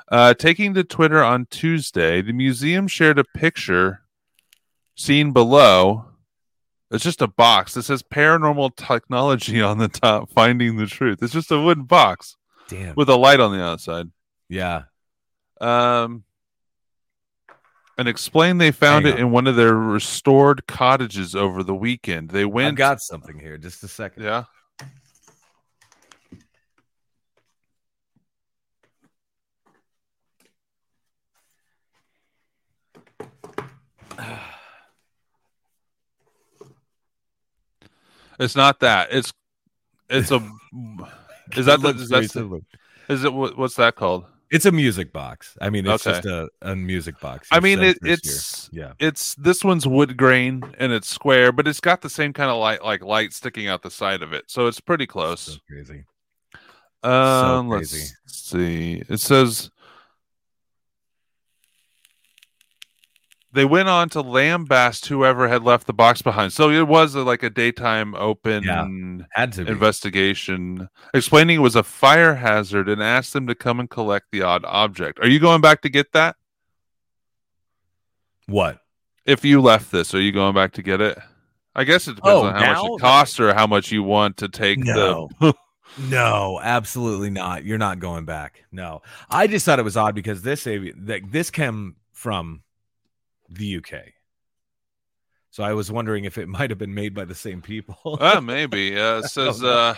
[0.08, 4.02] Uh, taking to Twitter on Tuesday, the museum shared a picture
[4.94, 6.04] seen below.
[6.92, 11.18] It's just a box that says paranormal technology on the top, finding the truth.
[11.20, 12.36] It's just a wooden box
[12.68, 12.94] Damn.
[12.94, 14.10] with a light on the outside.
[14.48, 14.82] yeah.
[15.60, 16.22] Um,
[17.98, 19.26] and explained they found Hang it on.
[19.26, 22.30] in one of their restored cottages over the weekend.
[22.30, 22.68] They went.
[22.68, 23.58] I've got something here.
[23.58, 24.24] Just a second.
[24.24, 24.44] yeah.
[38.38, 39.08] It's not that.
[39.12, 39.32] It's
[40.10, 40.36] it's a.
[41.56, 42.60] Is that the, is that the,
[43.08, 44.24] is it what, what's that called?
[44.50, 45.56] It's a music box.
[45.60, 46.16] I mean, it's Okay.
[46.16, 47.48] just a, a music box.
[47.50, 48.92] I mean, it, it's yeah.
[48.98, 52.58] it's this one's wood grain and it's square, but it's got the same kind of
[52.58, 55.40] light, like light sticking out the side of it, so it's pretty close.
[55.40, 56.04] So crazy.
[57.02, 57.98] Um, crazy.
[57.98, 59.02] let's see.
[59.08, 59.70] It says
[63.56, 66.52] they went on to lambast whoever had left the box behind.
[66.52, 69.70] So it was a, like a daytime open Had to be.
[69.72, 74.42] investigation, explaining it was a fire hazard and asked them to come and collect the
[74.42, 75.18] odd object.
[75.20, 76.36] Are you going back to get that?
[78.46, 78.78] what?
[79.24, 81.18] If you left this, are you going back to get it?
[81.74, 84.36] I guess it depends Oh, on how much it costs or how much you want
[84.38, 85.28] to take No.
[85.40, 85.54] the.
[85.98, 87.64] No, absolutely not.
[87.64, 88.64] You're not going back.
[88.70, 92.62] No, I just thought it was odd because this this came from
[93.48, 94.12] the UK.
[95.50, 97.96] So I was wondering if it might have been made by the same people.
[98.20, 98.96] uh, maybe.
[99.06, 99.94] Uh, it says, uh,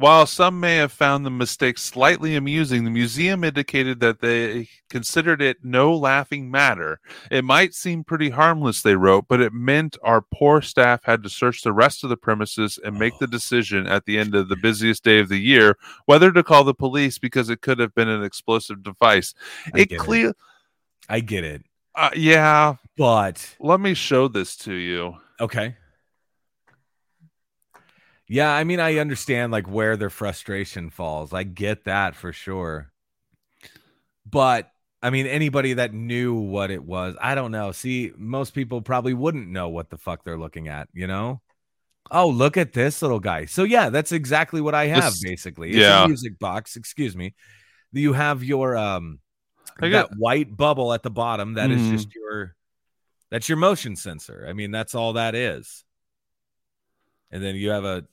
[0.00, 5.42] while some may have found the mistake slightly amusing, the museum indicated that they considered
[5.42, 7.00] it no laughing matter.
[7.30, 11.28] It might seem pretty harmless, they wrote, but it meant our poor staff had to
[11.28, 14.56] search the rest of the premises and make the decision at the end of the
[14.56, 18.08] busiest day of the year whether to call the police because it could have been
[18.08, 19.34] an explosive device.
[19.74, 19.98] I it.
[19.98, 20.32] clear,
[21.10, 21.62] I get it,
[21.94, 22.76] uh, yeah.
[22.96, 25.16] but Let me show this to you.
[25.40, 25.76] okay.
[28.28, 31.32] Yeah, I mean, I understand like where their frustration falls.
[31.32, 32.92] I get that for sure.
[34.24, 34.70] But
[35.02, 37.72] I mean, anybody that knew what it was, I don't know.
[37.72, 41.40] See, most people probably wouldn't know what the fuck they're looking at, you know?
[42.10, 43.46] Oh, look at this little guy.
[43.46, 45.70] So yeah, that's exactly what I have This- basically.
[45.70, 46.04] It's yeah.
[46.04, 47.34] a music box, excuse me.
[47.92, 49.18] You have your um
[49.82, 51.90] I that white bubble at the bottom That is Mhm.
[51.90, 52.56] just your
[53.30, 54.44] that's your motion sensor.
[54.48, 55.84] I mean, that's all that is.
[57.30, 58.06] And then you have a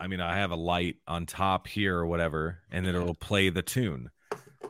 [0.00, 3.48] I mean, I have a light on top here or whatever, and then it'll play
[3.50, 4.10] the tune.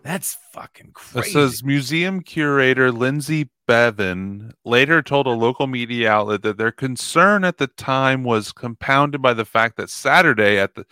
[0.02, 1.28] That's fucking crazy.
[1.28, 7.44] It says museum curator Lindsay Bevan later told a local media outlet that their concern
[7.44, 10.86] at the time was compounded by the fact that Saturday at the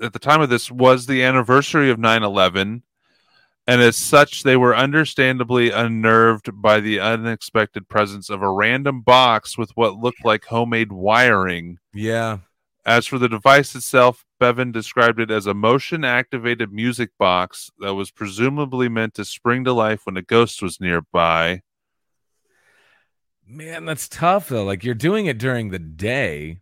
[0.00, 2.82] at the time of this was the anniversary of 9/11
[3.66, 9.56] and as such they were understandably unnerved by the unexpected presence of a random box
[9.56, 11.78] with what looked like homemade wiring.
[11.94, 12.38] yeah.
[12.84, 17.94] As for the device itself, Bevan described it as a motion activated music box that
[17.94, 21.62] was presumably meant to spring to life when a ghost was nearby.
[23.46, 24.64] Man, that's tough though.
[24.64, 26.58] Like you're doing it during the day.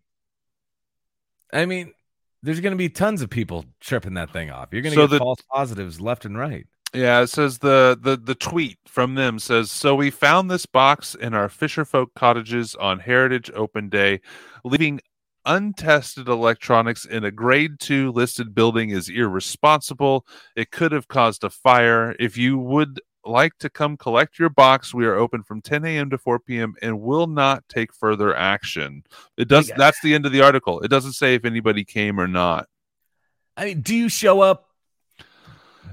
[1.52, 1.94] I mean,
[2.42, 4.68] there's going to be tons of people tripping that thing off.
[4.72, 6.66] You're going to So get the- false positives left and right.
[6.92, 11.14] Yeah, it says the, the the tweet from them says so we found this box
[11.14, 14.20] in our Fisherfolk cottages on Heritage Open Day,
[14.64, 15.00] leaving
[15.46, 20.26] untested electronics in a grade 2 listed building is irresponsible.
[20.56, 22.14] It could have caused a fire.
[22.18, 26.10] If you would like to come collect your box, we are open from 10 a.m.
[26.10, 26.74] to 4 p.m.
[26.82, 29.04] and will not take further action.
[29.36, 29.70] It does.
[29.76, 30.80] That's the end of the article.
[30.80, 32.66] It doesn't say if anybody came or not.
[33.56, 34.69] I mean, do you show up?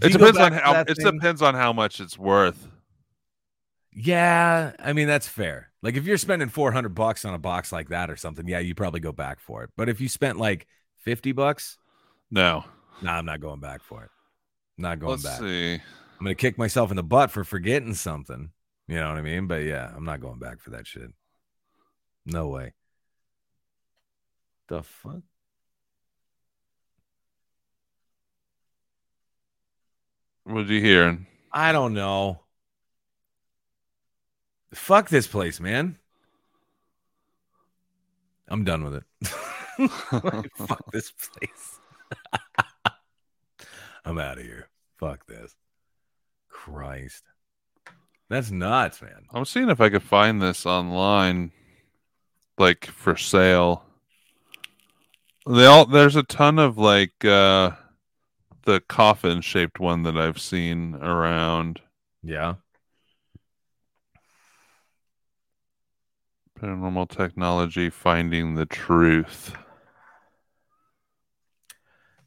[0.01, 0.81] It depends on how.
[0.81, 1.05] It thing?
[1.13, 2.67] depends on how much it's worth.
[3.91, 5.71] Yeah, I mean that's fair.
[5.81, 8.75] Like if you're spending 400 bucks on a box like that or something, yeah, you
[8.75, 9.71] probably go back for it.
[9.75, 10.67] But if you spent like
[10.99, 11.77] 50 bucks,
[12.29, 12.63] No.
[13.01, 14.11] nah, I'm not going back for it.
[14.77, 15.39] Not going Let's back.
[15.39, 15.73] see.
[15.75, 18.51] I'm gonna kick myself in the butt for forgetting something.
[18.87, 19.47] You know what I mean?
[19.47, 21.09] But yeah, I'm not going back for that shit.
[22.25, 22.73] No way.
[24.67, 25.21] The fuck?
[30.47, 31.19] What did you hear?
[31.51, 32.39] I don't know.
[34.73, 35.97] Fuck this place, man.
[38.47, 39.03] I'm done with it.
[40.55, 41.79] Fuck this place.
[44.05, 44.69] I'm out of here.
[44.97, 45.53] Fuck this.
[46.47, 47.25] Christ.
[48.29, 49.25] That's nuts, man.
[49.33, 51.51] I'm seeing if I could find this online,
[52.57, 53.83] like for sale.
[55.45, 57.71] They all there's a ton of like uh
[58.67, 61.79] the coffin shaped one that I've seen around.
[62.21, 62.55] Yeah.
[66.59, 69.55] Paranormal technology finding the truth.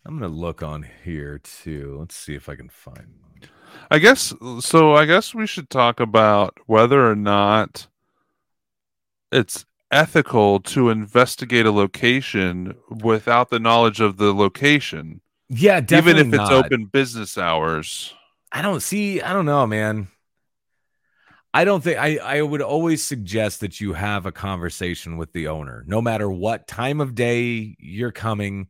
[0.07, 1.99] I'm gonna look on here too.
[2.01, 3.51] Let's see if I can find one.
[3.91, 4.95] I guess so.
[4.95, 7.87] I guess we should talk about whether or not
[9.31, 15.21] it's ethical to investigate a location without the knowledge of the location,
[15.51, 16.21] Yeah, definitely.
[16.21, 18.15] even if it's open business hours.
[18.53, 19.21] I don't see.
[19.21, 20.09] I don't know, man.
[21.53, 22.19] I don't think I.
[22.19, 26.69] I would always suggest that you have a conversation with the owner, no matter what
[26.69, 28.69] time of day you're coming.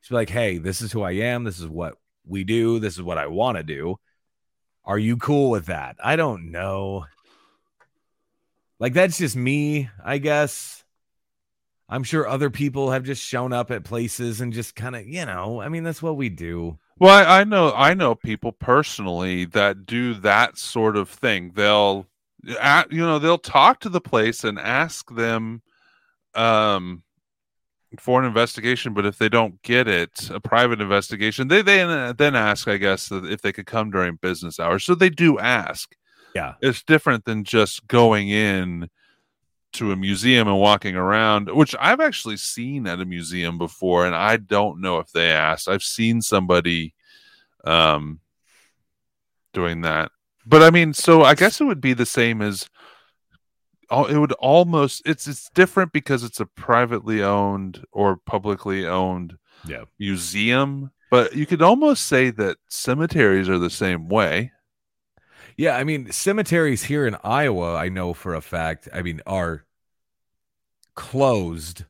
[0.00, 1.42] Just be like, "Hey, this is who I am.
[1.42, 1.94] This is what
[2.24, 2.78] we do.
[2.78, 3.96] This is what I want to do.
[4.84, 7.06] Are you cool with that?" I don't know.
[8.78, 10.81] Like that's just me, I guess.
[11.92, 15.26] I'm sure other people have just shown up at places and just kind of, you
[15.26, 16.78] know, I mean, that's what we do.
[16.98, 21.52] Well, I, I know I know people personally that do that sort of thing.
[21.54, 22.06] They'll,
[22.42, 22.56] you
[23.00, 25.60] know, they'll talk to the place and ask them,
[26.34, 27.02] um,
[27.98, 28.94] for an investigation.
[28.94, 31.84] But if they don't get it, a private investigation, they they
[32.16, 34.82] then ask, I guess, if they could come during business hours.
[34.84, 35.94] So they do ask.
[36.34, 36.54] Yeah.
[36.62, 38.88] It's different than just going in
[39.72, 44.14] to a museum and walking around, which I've actually seen at a museum before, and
[44.14, 45.68] I don't know if they asked.
[45.68, 46.94] I've seen somebody
[47.64, 48.20] um
[49.52, 50.10] doing that.
[50.46, 52.68] But I mean, so I guess it would be the same as
[53.90, 59.36] it would almost it's it's different because it's a privately owned or publicly owned
[59.68, 59.84] Yeah.
[59.98, 64.50] museum, but you could almost say that cemeteries are the same way.
[65.56, 69.64] Yeah, I mean, cemeteries here in Iowa, I know for a fact, I mean, are
[70.94, 71.84] closed.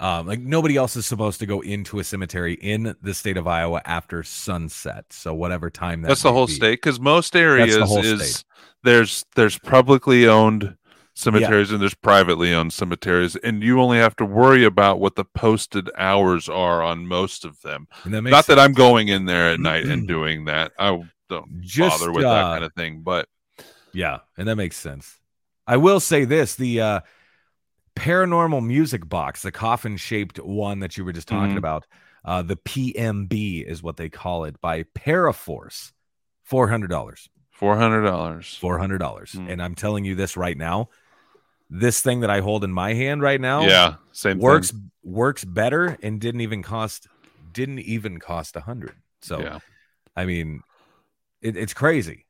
[0.00, 3.46] Um, like nobody else is supposed to go into a cemetery in the state of
[3.46, 5.06] Iowa after sunset.
[5.10, 6.52] So whatever time that That's the whole be.
[6.52, 8.44] state because most areas whole is state.
[8.82, 10.76] there's there's publicly owned
[11.14, 15.24] cemeteries and there's privately owned cemeteries, and you only have to worry about what the
[15.24, 17.86] posted hours are on most of them.
[18.04, 18.58] That Not that.
[18.58, 20.72] I'm going in there at night and doing that.
[20.78, 21.02] I
[21.34, 23.00] don't Just, bother with uh, that kind of thing.
[23.02, 23.28] But
[23.92, 25.18] Yeah, and that makes sense.
[25.66, 27.00] I will say this: the uh,
[27.96, 31.58] paranormal music box, the coffin-shaped one that you were just talking Mhm.
[31.58, 31.86] about,
[32.24, 35.92] uh, the PMB is what they call it by Paraforce,
[36.42, 37.28] four hundred dollars.
[37.50, 38.56] four hundred dollars.
[38.56, 39.32] four hundred dollars.
[39.32, 39.48] Hmm.
[39.48, 40.88] And I'm telling you this right now,
[41.70, 44.90] this thing that I hold in my hand right now, Yeah, same works Thing.
[45.04, 47.06] works better and didn't even cost
[47.52, 48.96] didn't even cost a hundred.
[49.22, 49.58] So Yeah.
[50.16, 50.62] I mean,
[51.44, 52.26] it, it's crazy.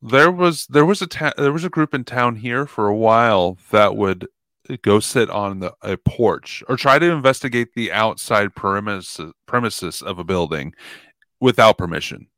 [0.00, 2.96] There was there was a ta- there was a group in town here for a
[2.96, 4.26] while that would
[4.82, 10.18] go sit on the a porch or try to investigate the outside premises premises of
[10.18, 10.72] a building
[11.40, 12.28] without permission.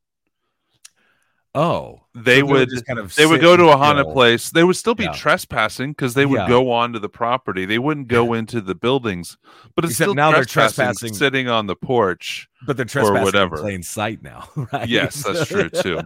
[1.55, 4.49] Oh, They so would kind of they would go to a haunted place.
[4.49, 5.13] They would still be Yeah.
[5.13, 6.47] trespassing because they would Yeah.
[6.49, 7.65] go onto the property.
[7.65, 9.37] They wouldn't go into the buildings,
[9.75, 12.49] but it's Except still now they're trespassing, trespassing- sitting on the porch.
[12.67, 13.55] but they're trespassing or whatever.
[13.55, 14.87] in plain sight now, right?
[14.89, 16.01] Yes, that's true too.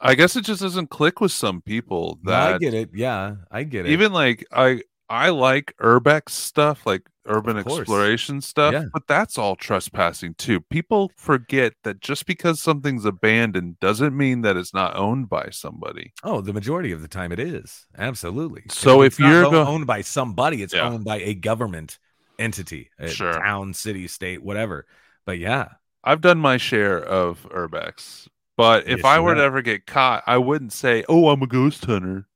[0.00, 2.90] I guess it just doesn't click with some people No, I get it.
[2.94, 3.90] Yeah, I get it.
[3.92, 4.80] even like I
[5.10, 8.84] I like urbex stuff, like urban exploration stuff, Yeah.
[8.92, 10.60] but that's all trespassing too.
[10.60, 16.12] People forget that just because something's abandoned doesn't mean that it's not owned by somebody.
[16.24, 18.64] oh, the majority of the time it is absolutely.
[18.70, 20.88] So if not you're go- owned by somebody, it's Yeah.
[20.88, 21.98] owned by a government
[22.38, 23.32] entity, a Sure.
[23.32, 24.86] town, city, state, whatever.
[25.26, 25.68] But yeah,
[26.04, 29.86] I've done my share of urbex But if Yes, I you were to ever get
[29.86, 32.26] caught, I wouldn't say, "Oh, I'm a ghost hunter,"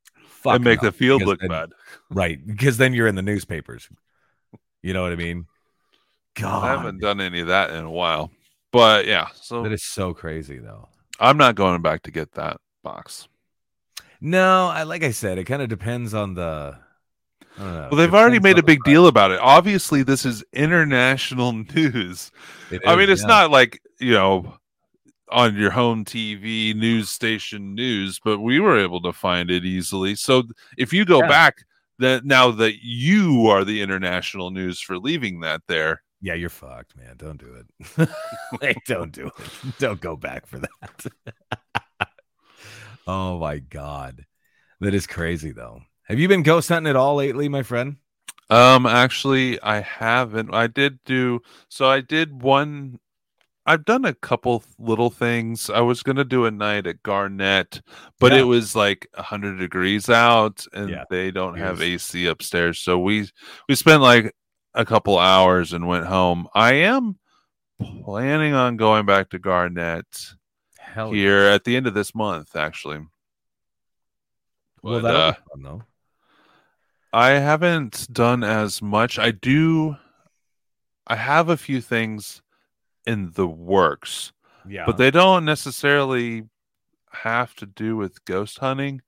[0.43, 1.72] Fuck and make the field look then- bad.
[2.11, 3.88] Right, because then you're in the newspapers.
[4.82, 5.47] You know what I mean?
[6.34, 8.30] God, I haven't done any of that in a while.
[8.70, 10.88] But yeah, so that is so crazy, though.
[11.18, 13.28] I'm not going back to get that box.
[14.20, 16.76] No, I like I said, it kind of depends on the.
[17.59, 17.88] I don't know.
[17.90, 19.40] Well, they've already made a big deal about it.
[19.40, 22.30] Obviously, this is international news.
[22.86, 23.28] I mean, it's yeah.
[23.28, 24.57] not like, you know,
[25.33, 30.14] on your home TV news station news, but we were able to find it easily.
[30.14, 30.45] So
[30.78, 31.28] if you go Yeah.
[31.28, 31.64] back,
[31.99, 36.97] that now that you are the international news for leaving that there, Yeah, you're fucked,
[36.97, 37.16] man.
[37.16, 37.64] Don't do
[37.99, 38.09] it.
[38.61, 39.53] Hey, don't do it.
[39.78, 41.07] Don't go back for that.
[43.07, 44.26] oh my god,
[44.80, 45.83] that is crazy, though.
[46.05, 47.97] Have you been ghost hunting at all lately, my friend?
[48.51, 50.53] Um, actually, I haven't.
[50.55, 51.89] I did do so.
[51.89, 52.99] I did one.
[53.64, 55.70] I've done a couple little things.
[55.70, 57.80] I was gonna do a night at Garnett,
[58.18, 58.40] but Yeah.
[58.40, 61.80] it was like hundred degrees out, and Yeah, they don't have.
[61.80, 62.78] AC upstairs.
[62.80, 63.28] So we
[63.68, 64.34] we spent like
[64.74, 66.48] a couple hours and went home.
[66.54, 67.18] I am
[68.04, 70.34] planning on going back to Garnett
[70.78, 72.56] Hell here at the end of this month.
[72.56, 73.06] Actually,
[74.82, 75.82] Well, But, that'll uh, be fun though.
[77.12, 79.18] I haven't done as much.
[79.18, 79.96] I do.
[81.06, 82.40] I have a few things
[83.07, 84.32] in the works,
[84.68, 86.44] Yeah, but they don't necessarily
[87.12, 89.03] have to do with ghost hunting.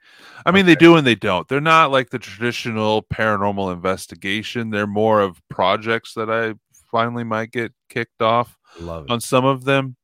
[0.44, 1.48] I mean, they do and they don't.
[1.48, 4.70] They're not like the traditional paranormal investigation.
[4.70, 6.54] They're more of projects that I
[6.90, 8.56] finally might get kicked off
[9.10, 9.96] on some of them.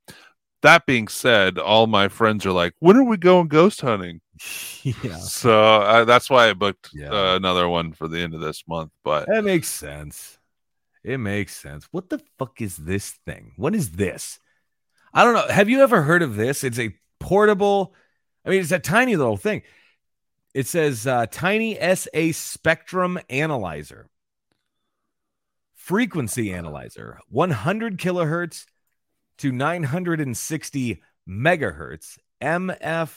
[0.62, 4.20] That being said, all my friends are like, "When are we going ghost hunting?"
[4.84, 7.10] yeah, So uh, that's why I booked Yeah.
[7.10, 8.90] uh, another one for the end of this month.
[9.04, 10.38] But that makes sense.
[11.02, 11.88] It makes sense.
[11.90, 13.52] What the fuck is this thing?
[13.56, 14.38] What is this?
[15.12, 15.52] I don't know.
[15.52, 16.62] Have you ever heard of this?
[16.62, 17.94] It's a portable.
[18.44, 19.62] I mean, it's a tiny little thing.
[20.52, 24.08] It says uh, tiny SA spectrum analyzer,
[25.74, 28.66] frequency analyzer, 100 kilohertz
[29.38, 33.16] to 960 megahertz, MF,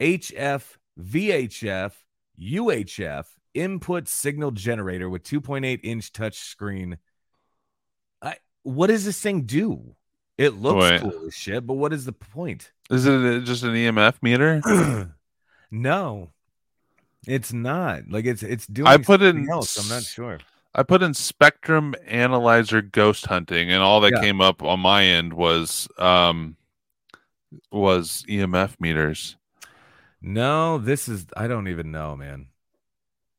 [0.00, 0.62] HF,
[1.00, 1.92] VHF,
[2.40, 3.24] UHF,
[3.54, 6.98] input signal generator with 2.8 inch touch screen.
[8.62, 9.94] What does this thing do?
[10.36, 11.00] It looks Wait.
[11.00, 12.70] cool as shit, but what is the point?
[12.90, 14.62] is it just an EMF meter?
[15.70, 16.30] no,
[17.26, 18.08] it's not.
[18.08, 18.88] Like it's it's doing.
[18.88, 19.76] I put something in else.
[19.76, 20.38] I'm not sure.
[20.74, 24.20] I put in Spectrum Analyzer Ghost Hunting, and all that Yeah.
[24.20, 26.56] came up on my end was um
[27.72, 29.36] was EMF meters.
[30.22, 31.26] No, this is.
[31.36, 32.48] I don't even know, man.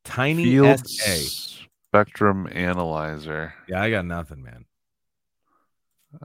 [0.04, 1.66] Tiny Field SA.
[1.90, 3.54] Spectrum Analyzer.
[3.68, 4.66] Yeah, I got nothing, man.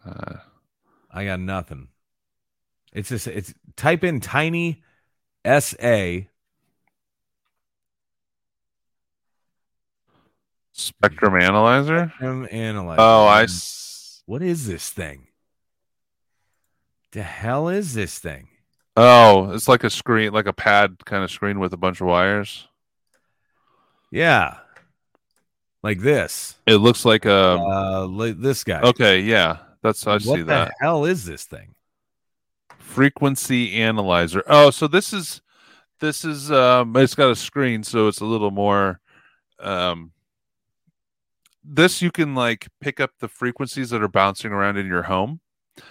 [0.05, 0.37] Uh,
[1.11, 1.89] I got nothing.
[2.93, 4.83] It's just it's type in tiny
[5.45, 6.21] SA.
[10.73, 12.13] Spectrum Analyzer.
[12.21, 13.01] M analyzer.
[13.01, 13.47] Oh, I.
[14.27, 15.29] What is this thing?
[17.13, 18.49] The hell is this thing?
[18.97, 22.07] Oh, it's like a screen, like a pad kind of screen with a bunch of
[22.07, 22.67] wires.
[24.11, 24.59] Yeah,
[25.83, 26.57] like this.
[26.67, 27.59] It looks like a.
[27.61, 28.81] uh, like this guy.
[28.81, 30.73] okay, yeah, that's I what see the that.
[30.81, 31.75] hell is this thing?
[32.79, 34.43] frequency analyzer.
[34.47, 35.43] Oh, so this is
[36.01, 39.01] this is um it's got a screen so it's a little more
[39.61, 40.13] um
[41.65, 45.41] this you can like pick up the frequencies that are bouncing around in your home.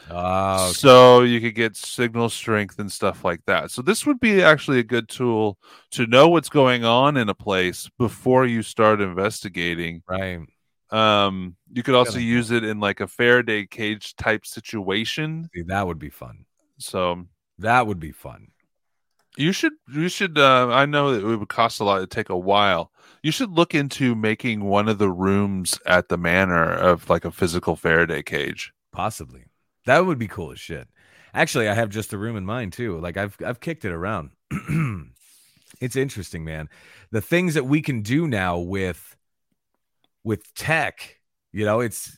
[0.10, 0.74] Oh, okay.
[0.74, 3.72] So you could get signal strength and stuff like that.
[3.72, 5.58] So this would be actually a good tool
[5.92, 10.04] to know what's going on in a place before you start investigating.
[10.08, 10.40] right.
[10.94, 15.50] Um you could also use it in like a Faraday cage type situation.
[15.56, 16.46] See, that would be fun.
[16.78, 17.26] So
[17.60, 18.50] That would be fun.
[19.38, 22.30] You should you should uh I know that it would cost a lot to take
[22.30, 22.92] a while.
[23.24, 27.32] You should look into making one of the rooms at the manor of like a
[27.32, 28.74] physical Faraday cage.
[28.92, 29.46] Possibly.
[29.86, 30.88] That would be cool as shit.
[31.34, 33.00] Actually, I have just a room in mind too.
[33.00, 34.32] Like I've I've kicked it around.
[35.82, 36.70] it's interesting, man.
[37.12, 39.16] The things that we can do now with
[40.24, 41.20] with tech,
[41.52, 42.18] you know, it's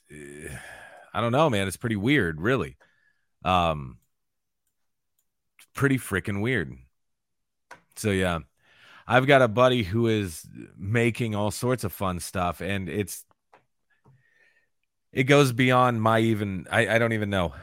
[1.13, 1.67] I don't know, man.
[1.67, 2.77] It's pretty weird, really.
[3.43, 3.97] Um
[5.73, 6.73] pretty freaking weird.
[7.95, 8.39] So yeah.
[9.07, 13.23] I've got a buddy who is making all sorts of fun stuff and it's
[15.13, 17.53] it goes beyond my even I, I don't even know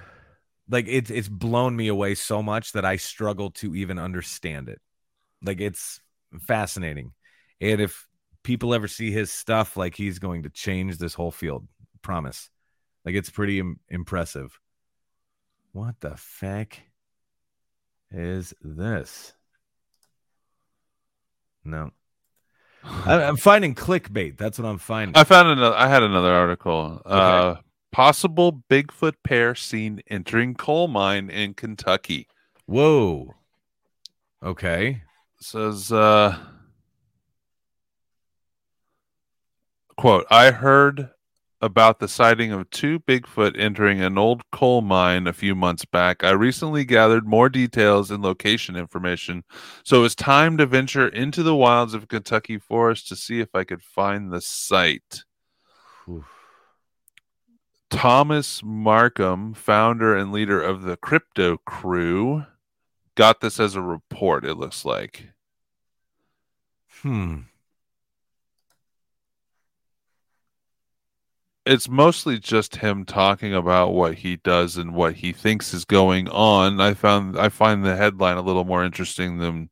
[0.68, 4.80] like it's it's blown me away so much that i struggle to even understand it
[5.43, 6.01] like it's
[6.40, 7.12] fascinating
[7.61, 8.07] and if
[8.43, 11.66] people ever see his stuff like he's going to change this whole field
[12.03, 12.51] promise
[13.05, 14.59] like it's pretty Im- impressive
[15.72, 16.76] what the fuck
[18.11, 19.32] is this?
[21.64, 21.90] No.
[22.84, 24.36] I, I'm finding clickbait.
[24.36, 25.16] That's what I'm finding.
[25.16, 25.76] I found another.
[25.76, 27.01] I had another article.
[27.05, 27.57] Uh,
[27.90, 32.28] possible Bigfoot pair seen entering coal mine in Kentucky.
[32.66, 33.34] Whoa.
[34.43, 35.03] Okay.
[35.40, 36.36] says uh
[39.97, 41.11] quote i heard
[41.61, 46.24] about the sighting of two bigfoot entering an old coal mine a few months back
[46.24, 49.45] i recently gathered more details and location information
[49.84, 53.55] so it was time to venture into the wilds of kentucky forest to see if
[53.55, 55.24] i could find the site
[56.09, 56.24] Oof.
[57.90, 62.45] thomas markham founder and leader of the crypto crew
[63.14, 65.28] got this as a report it looks like
[67.03, 67.40] Hmm.
[71.65, 76.29] It's mostly just him talking about what he does and what he thinks is going
[76.29, 76.81] on.
[76.81, 79.71] I found I find the headline a little more interesting than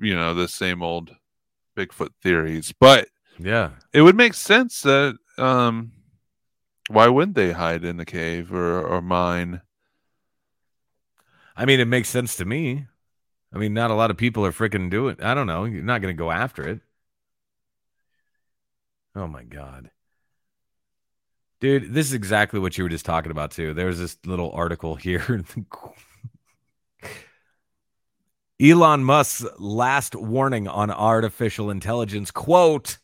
[0.00, 1.14] you know the same old
[1.76, 2.72] Bigfoot theories.
[2.78, 3.70] But Yeah.
[3.92, 5.92] it would make sense that um
[6.88, 9.60] why wouldn't they hide in the cave or, or mine?
[11.56, 12.86] I mean, it makes sense to me.
[13.52, 15.16] I mean, not a lot of people are freaking doing.
[15.22, 15.64] I don't know.
[15.64, 16.80] You're not going to go after it.
[19.14, 19.90] Oh my god,
[21.60, 23.74] dude, this is exactly what you were just talking about too.
[23.74, 25.44] There was this little article here.
[28.60, 32.98] Elon Musk's last warning on artificial intelligence quote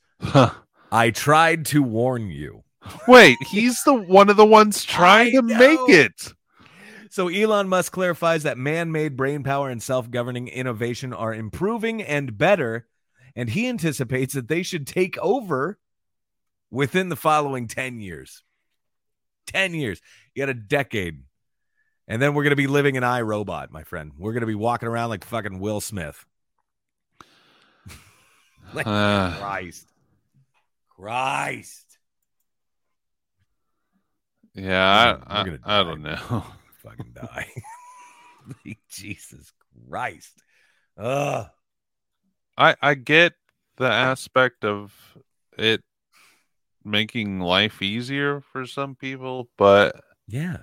[0.92, 2.64] I tried to warn you.
[3.08, 6.32] Wait, he's the one of the ones trying to make it.
[7.10, 12.86] So Elon Musk clarifies that man-made brain power and self-governing innovation are improving and better,
[13.34, 15.78] and he anticipates that they should take over
[16.70, 18.42] within the following 10 years.
[19.46, 20.00] 10 years.
[20.34, 21.22] You got a decade.
[22.08, 24.12] And then we're going to be living in iRobot, my friend.
[24.18, 26.24] We're going to be walking around like fucking Will Smith.
[28.74, 29.86] Like Uh, Christ.
[30.96, 31.98] Christ.
[34.54, 36.44] yeah, I, I, I don't know.
[36.82, 37.48] Fucking die.
[38.90, 39.52] Jesus
[39.88, 40.32] Christ.
[40.98, 41.46] Ugh.
[42.58, 43.34] I I get
[43.76, 44.92] the aspect of
[45.58, 45.82] it
[46.86, 50.58] making life easier for some people, but Yeah.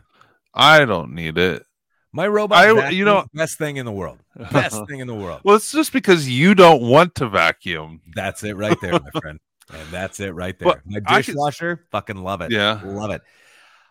[0.54, 1.64] I don't need it.
[2.12, 4.20] My robot, I- you know- best thing in the world.
[4.52, 5.42] Best thing in the world.
[5.44, 8.02] Well, it's just because you don't want to vacuum.
[8.16, 9.40] That's it right there, my friend.
[9.74, 10.68] And that's it right there.
[10.68, 12.52] But My dishwasher, fucking love it.
[12.52, 12.82] Yeah.
[12.84, 13.22] Love it.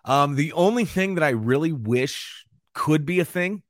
[0.04, 3.62] Um, the only thing that I really wish could be a thing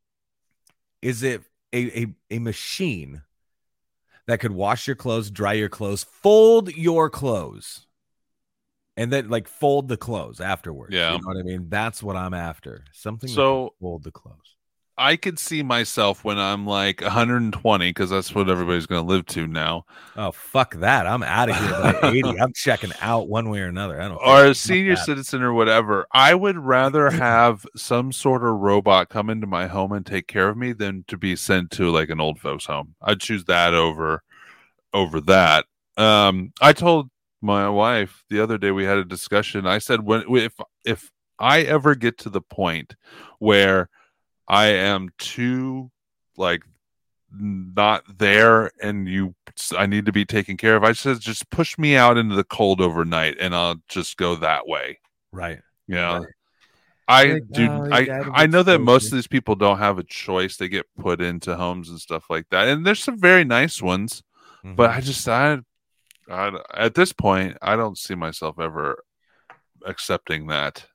[1.01, 1.43] is it
[1.73, 3.23] a, a, a machine
[4.27, 7.87] that could wash your clothes, dry your clothes, fold your clothes,
[8.97, 10.95] and then like fold the clothes afterwards.
[10.95, 11.13] Yeah.
[11.15, 11.67] You know what I mean?
[11.69, 12.85] That's what I'm after.
[12.93, 14.37] Something So- fold the clothes.
[14.99, 19.25] I could see myself when I'm like 120 because that's what everybody's going to live
[19.29, 19.87] to now.
[20.19, 21.07] Oh fuck that!
[21.07, 22.39] I'm out of here by 80.
[22.39, 23.99] I'm checking out one way or another.
[24.01, 24.19] I don't.
[24.23, 25.05] Or a senior that.
[25.07, 26.07] citizen or whatever.
[26.13, 30.51] I would rather have some sort of robot come into my home and take care
[30.51, 32.95] of me than to be sent to like an old folks home.
[33.01, 34.23] I'd choose that over
[34.93, 35.65] over that.
[35.97, 37.09] Um, I told
[37.43, 39.67] my wife the other day we had a discussion.
[39.67, 42.95] I said when if if I ever get to the point
[43.39, 43.89] where
[44.49, 45.91] I am too
[46.37, 46.63] like
[47.35, 49.35] not there and you
[49.77, 50.85] I need to be taken care of.
[50.85, 54.67] I said just push me out into the cold overnight and I'll just go that
[54.67, 55.01] way.
[55.33, 55.61] Right.
[55.87, 56.19] You know.
[56.21, 56.29] Right.
[57.09, 60.05] I Like, do oh, I I know that most of these people don't have a
[60.05, 60.57] choice.
[60.57, 62.69] They get put into homes and stuff like that.
[62.69, 64.23] And there's some very nice ones,
[64.63, 64.95] but Mhm.
[64.97, 65.59] I just I,
[66.31, 69.03] I at this point I don't see myself ever
[69.87, 70.87] accepting that.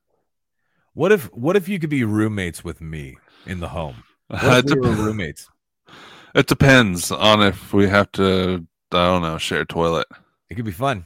[0.94, 4.04] what if what if you could be roommates with me in the home?
[4.30, 5.50] What it, if we were roommates?
[6.36, 10.08] it depends on if we have to I don't know, share a toilet.
[10.50, 11.06] It could be fun.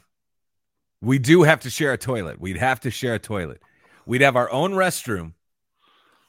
[1.02, 2.40] We do have to share a toilet.
[2.40, 3.62] We'd have to share a toilet.
[4.06, 5.34] We'd have our own restroom,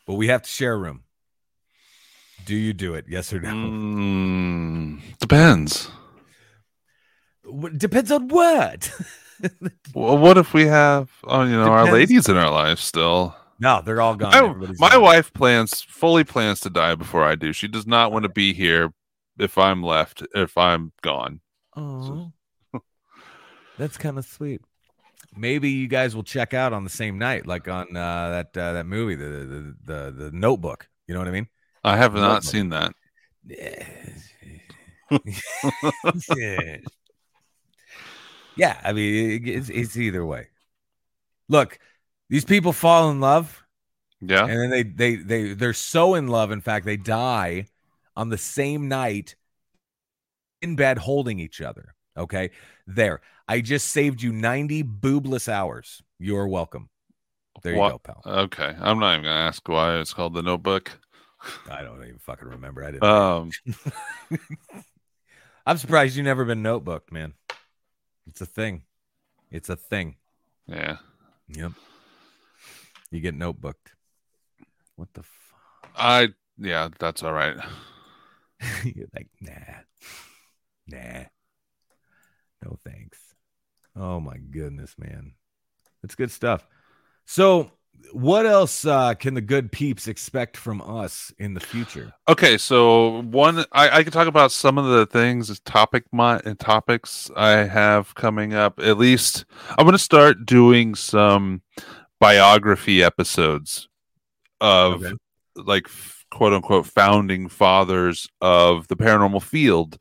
[0.06, 1.02] but we have to share a room.
[2.46, 3.04] Do you do it?
[3.08, 3.50] Yes or no?
[3.50, 5.90] Mm, depends.
[7.76, 8.90] Depends on what.
[9.92, 13.34] Well, what if we have, oh, you know, our ladies in our life still?
[13.58, 14.58] no, they're all gone.
[14.58, 15.02] My, my gone.
[15.02, 17.52] wife plans fully plans to die before I do.
[17.52, 18.92] She does not want to be here
[19.38, 21.40] if I'm left, if I'm gone.
[21.76, 22.32] Oh,
[23.78, 24.60] that's kind of sweet.
[25.36, 28.72] Maybe you guys will check out on the same night, like on uh, that uh,
[28.74, 30.88] that movie, the, the the the Notebook.
[31.06, 31.48] You know what I mean?
[31.84, 32.94] I have not seen that.
[38.56, 40.48] yeah, I mean, it's, it's either way.
[41.48, 41.78] Look,
[42.28, 43.64] these people fall in love,
[44.20, 44.46] Yeah.
[44.46, 46.50] and then they they they they're so in love.
[46.50, 47.66] In fact, they die
[48.16, 49.36] on the same night
[50.60, 51.94] in bed holding each other.
[52.16, 52.50] Okay,
[52.86, 53.20] there.
[53.48, 56.02] I just saved you ninety boobless hours.
[56.18, 56.88] You're welcome.
[57.62, 58.22] There you What- go, pal.
[58.44, 58.74] Okay.
[58.80, 60.90] I'm not even gonna ask why it's called the Notebook.
[61.70, 62.84] I don't even fucking remember.
[62.84, 63.04] I didn't.
[63.04, 63.50] Um.
[65.66, 67.34] I'm surprised you never been notebooked, man.
[68.26, 68.82] It's a thing.
[69.50, 70.16] It's a thing.
[70.66, 70.98] Yeah.
[71.48, 71.72] Yep.
[73.10, 73.94] You get notebooked.
[74.96, 75.90] What the fuck?
[75.96, 76.28] I.
[76.58, 76.88] Yeah.
[76.98, 77.56] That's all right.
[78.84, 79.82] You're like, nah,
[80.86, 81.24] nah,
[82.62, 83.18] no thanks.
[83.96, 85.32] Oh my goodness, man,
[86.00, 86.66] That's good stuff.
[87.24, 87.72] So,
[88.12, 92.12] what else uh, can the good peeps expect from us in the future?
[92.28, 96.58] Okay, so one I, I can talk about some of the things topic my and
[96.58, 98.78] topics I have coming up.
[98.80, 101.62] At least I'm going to start doing some
[102.20, 103.88] biography episodes
[104.60, 105.14] of Okay.
[105.56, 105.88] like
[106.30, 109.98] quote unquote founding fathers of the paranormal field.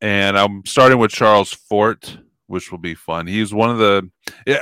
[0.00, 3.26] And I'm starting with Charles Fort, which will be fun.
[3.26, 4.10] He's one of the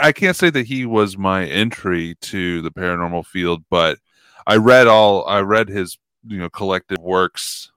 [0.01, 3.99] I can't say that he was my entry to the paranormal field, but
[4.47, 7.71] I read all I read his you know collected works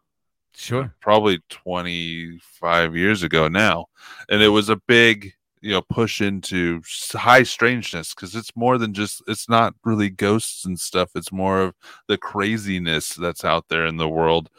[0.53, 0.91] Sure.
[1.01, 3.85] probably 25 years ago now
[4.29, 6.81] and it was a big you know push into
[7.13, 11.61] high strangeness because it's more than just it's not really ghosts and stuff it's more
[11.61, 11.75] of
[12.07, 14.49] the craziness that's out there in the world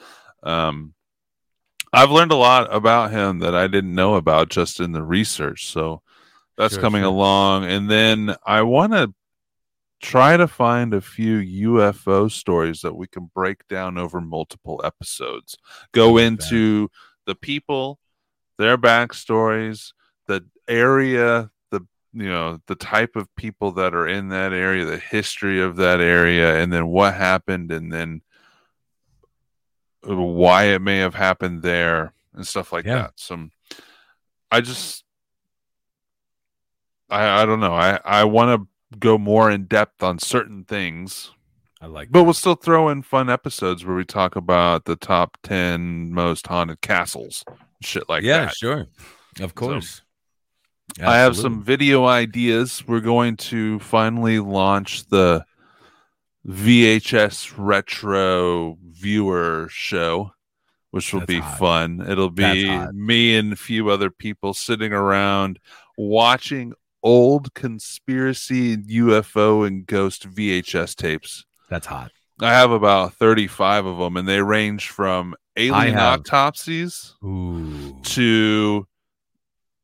[0.44, 0.94] um
[1.92, 5.66] i've learned a lot about him that i didn't know about just in the research
[5.66, 6.02] so
[6.56, 7.08] that's Sure, coming sure.
[7.10, 9.12] along and then i want to
[10.00, 11.38] try to find a few
[11.72, 15.56] ufo stories that we can break down over multiple episodes
[15.92, 16.52] go like that.
[16.52, 16.88] into
[17.26, 17.98] the people
[18.58, 19.92] their backstories
[20.26, 21.80] the area the
[22.12, 26.00] you know the type of people that are in that area the history of that
[26.00, 28.20] area and then what happened and then
[30.02, 32.94] why it may have happened there and stuff like Yeah.
[33.02, 33.50] that some um,
[34.50, 35.04] i just
[37.10, 41.32] i i don't know i i want to go more in depth on certain things
[41.80, 42.10] I like.
[42.10, 42.24] but that.
[42.24, 46.80] we'll still throw in fun episodes where we talk about the top 10 most haunted
[46.80, 47.44] castles,
[47.82, 48.44] shit like yeah, that.
[48.46, 48.86] Yeah, sure,
[49.40, 50.02] of course.
[51.00, 52.82] I have some video ideas.
[52.88, 55.44] We're going to finally launch the
[56.46, 60.32] VHS retro viewer show,
[60.90, 61.58] which will That's be hot.
[61.58, 62.04] fun.
[62.08, 65.58] It'll be me and a few other people sitting around
[65.96, 66.72] watching
[67.02, 71.44] old conspiracy UFO and ghost VHS tapes.
[71.68, 72.12] That's hot.
[72.40, 77.98] I have about 35 of them, and they range from alien autopsies Ooh.
[78.04, 78.86] to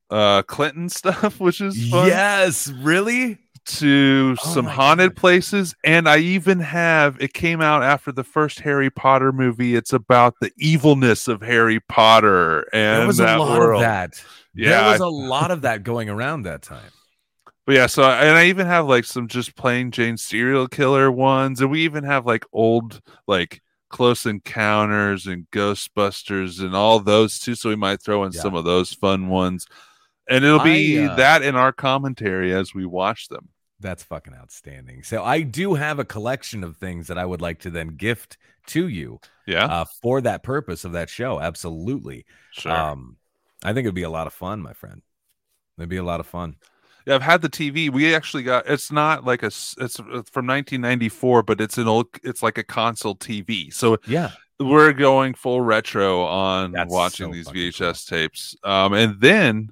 [0.08, 3.38] uh Clinton stuff, which is fun, Yes, really?
[3.66, 5.20] To Oh some haunted God.
[5.20, 5.74] places.
[5.84, 9.74] And I even have it came out after the first Harry Potter movie.
[9.74, 13.82] It's about the evilness of Harry Potter and There was that a lot world.
[13.82, 14.24] of that.
[14.54, 16.90] Yeah, there was I- a lot of that going around that time.
[17.66, 21.60] But yeah, so and I even have like some just plain Jane serial killer ones,
[21.62, 27.54] and we even have like old like Close Encounters and Ghostbusters and all those too.
[27.54, 28.42] So we might throw in Yeah.
[28.42, 29.66] some of those fun ones,
[30.28, 33.48] and it'll be I, uh, that in our commentary as we watch them.
[33.84, 35.02] That's fucking outstanding.
[35.02, 38.38] So I do have a collection of things that I would like to then gift
[38.68, 41.38] to you Yeah, uh, for that purpose of that show.
[41.38, 42.24] Absolutely.
[42.52, 42.72] sure.
[42.72, 43.18] Um,
[43.62, 45.02] I think it'd be a lot of fun, my friend.
[45.78, 46.56] It'd be a lot of fun.
[47.06, 47.90] yeah, I've had the TV.
[47.90, 48.66] We actually got.
[48.66, 52.06] It's not like a It's from 1994, but it's an old.
[52.22, 53.70] It's like a console TV.
[53.70, 54.30] So Yeah.
[54.58, 58.56] we're going full retro on That's watching so these VHS tapes.
[58.64, 59.70] Um, and then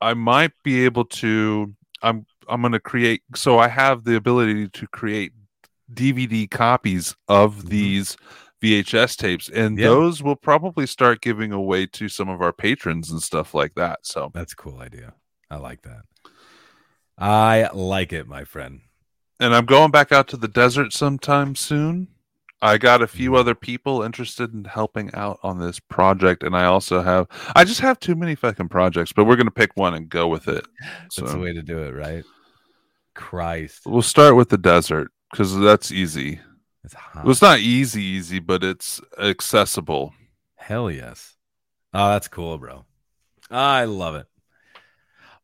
[0.00, 1.74] I might be able to.
[2.02, 3.22] I'm I'm going to create.
[3.34, 5.32] So I have the ability to create
[5.92, 7.68] DVD copies of Mhm.
[7.68, 8.16] these
[8.60, 9.86] VHS tapes, and Yeah.
[9.88, 14.00] those will probably start giving away to some of our patrons and stuff like that.
[14.02, 15.14] So That's a cool idea.
[15.50, 16.02] I like that.
[17.18, 18.80] I like it, my friend.
[19.42, 22.08] and I'm going back out to the desert sometime soon.
[22.60, 23.38] I got a few Mhm.
[23.38, 27.26] other people interested in helping out on this project, and I also have
[27.56, 30.46] I just have too many fucking projects, but we're gonna pick one and go with
[30.46, 30.66] it.
[31.16, 32.22] That's the way to do it, right?
[33.20, 33.82] Christ.
[33.86, 36.40] we'll start with the desert because that's easy.
[36.82, 37.24] It's hot.
[37.24, 40.14] Well, it's not easy, easy, but it's accessible.
[40.56, 41.36] Hell yes.
[41.92, 42.84] Oh, that's cool, bro.
[43.50, 44.26] I love it.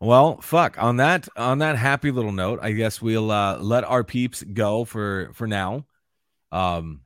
[0.01, 0.83] Well, fuck.
[0.83, 4.85] On that on that happy little note, I guess we'll uh let our peeps go
[4.85, 5.87] for for now.
[6.53, 7.01] Um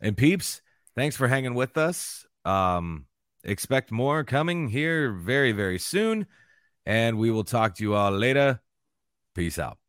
[0.00, 0.62] and peeps,
[0.96, 2.26] thanks for hanging with us.
[2.44, 3.06] Um
[3.44, 6.26] expect more coming here very very soon
[6.86, 8.60] and we will talk to you all later.
[9.34, 9.79] Peace out.